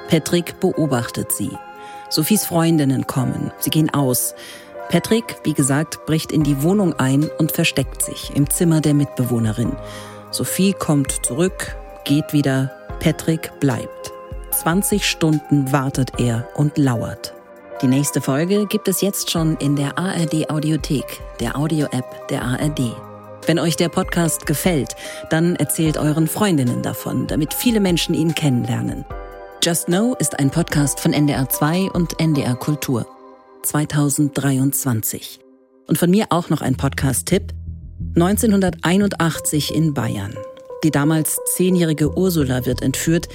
Patrick 0.10 0.60
beobachtet 0.60 1.32
sie. 1.32 1.52
Sophies 2.10 2.48
Freundinnen 2.48 3.06
kommen, 3.06 3.52
sie 3.60 3.70
gehen 3.70 3.94
aus. 3.94 4.34
Patrick, 4.90 5.36
wie 5.44 5.54
gesagt, 5.54 6.08
bricht 6.08 6.32
in 6.32 6.44
die 6.44 6.64
Wohnung 6.64 6.94
ein 6.94 7.30
und 7.38 7.52
versteckt 7.52 8.02
sich 8.02 8.36
im 8.36 8.50
Zimmer 8.50 8.82
der 8.82 8.96
Mitbewohnerin. 8.96 9.74
Sophie 10.32 10.74
kommt 10.74 11.24
zurück, 11.24 11.78
geht 12.04 12.34
wieder, 12.34 12.72
Patrick 13.00 13.60
bleibt. 13.60 14.12
20 14.54 15.08
Stunden 15.08 15.72
wartet 15.72 16.14
er 16.18 16.48
und 16.56 16.80
lauert. 16.80 17.36
Die 17.82 17.88
nächste 17.88 18.20
Folge 18.20 18.66
gibt 18.66 18.90
es 18.90 19.00
jetzt 19.00 19.32
schon 19.32 19.56
in 19.56 19.78
der 19.78 19.98
ARD 19.98 20.50
Audiothek, 20.50 21.22
der 21.40 21.58
Audio-App 21.58 22.28
der 22.28 22.44
ARD. 22.44 22.94
Wenn 23.46 23.58
euch 23.58 23.78
der 23.78 23.88
Podcast 23.88 24.46
gefällt, 24.46 24.98
dann 25.30 25.56
erzählt 25.56 25.98
euren 25.98 26.28
Freundinnen 26.28 26.82
davon, 26.82 27.26
damit 27.28 27.54
viele 27.54 27.80
Menschen 27.80 28.16
ihn 28.16 28.36
kennenlernen. 28.36 29.06
Just 29.64 29.86
Know 29.86 30.14
ist 30.20 30.40
ein 30.40 30.50
Podcast 30.50 31.00
von 31.00 31.14
NDR 31.14 31.48
2 31.48 31.92
und 31.92 32.20
NDR 32.20 32.56
Kultur. 32.56 33.08
2023. 33.64 35.40
Und 35.88 35.98
von 35.98 36.10
mir 36.10 36.26
auch 36.32 36.50
noch 36.50 36.60
ein 36.60 36.76
Podcast-Tipp. 36.76 37.54
1981 38.16 39.74
in 39.74 39.94
Bayern. 39.94 40.36
Die 40.84 40.92
damals 40.92 41.40
zehnjährige 41.56 42.18
Ursula 42.18 42.66
wird 42.66 42.82
entführt. 42.82 43.30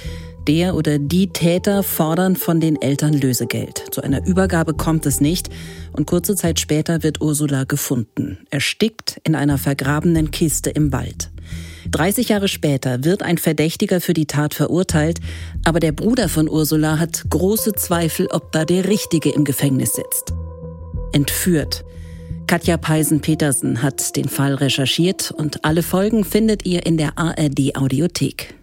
Der 0.47 0.75
oder 0.75 0.99
die 0.99 1.27
Täter 1.27 1.81
fordern 1.81 2.35
von 2.35 2.59
den 2.59 2.79
Eltern 2.79 3.13
Lösegeld. 3.13 3.83
Zu 3.91 4.01
einer 4.01 4.25
Übergabe 4.27 4.75
kommt 4.75 5.07
es 5.07 5.19
nicht 5.19 5.49
und 5.91 6.05
kurze 6.05 6.35
Zeit 6.35 6.59
später 6.59 7.01
wird 7.01 7.19
Ursula 7.19 7.63
gefunden, 7.63 8.37
erstickt 8.51 9.19
in 9.23 9.33
einer 9.33 9.57
vergrabenen 9.57 10.29
Kiste 10.29 10.69
im 10.69 10.91
Wald. 10.91 11.31
30 11.89 12.29
Jahre 12.29 12.47
später 12.47 13.03
wird 13.03 13.23
ein 13.23 13.39
Verdächtiger 13.39 14.01
für 14.01 14.13
die 14.13 14.27
Tat 14.27 14.53
verurteilt, 14.53 15.19
aber 15.63 15.79
der 15.79 15.91
Bruder 15.91 16.29
von 16.29 16.47
Ursula 16.47 16.99
hat 16.99 17.23
große 17.29 17.73
Zweifel, 17.73 18.27
ob 18.27 18.51
da 18.51 18.65
der 18.65 18.87
Richtige 18.87 19.31
im 19.31 19.45
Gefängnis 19.45 19.93
sitzt. 19.93 20.33
Entführt. 21.11 21.85
Katja 22.45 22.77
Peisen-Petersen 22.77 23.81
hat 23.81 24.15
den 24.15 24.29
Fall 24.29 24.53
recherchiert 24.53 25.31
und 25.31 25.65
alle 25.65 25.81
Folgen 25.81 26.23
findet 26.23 26.65
ihr 26.67 26.85
in 26.85 26.97
der 26.97 27.17
ARD 27.17 27.75
Audiothek. 27.75 28.53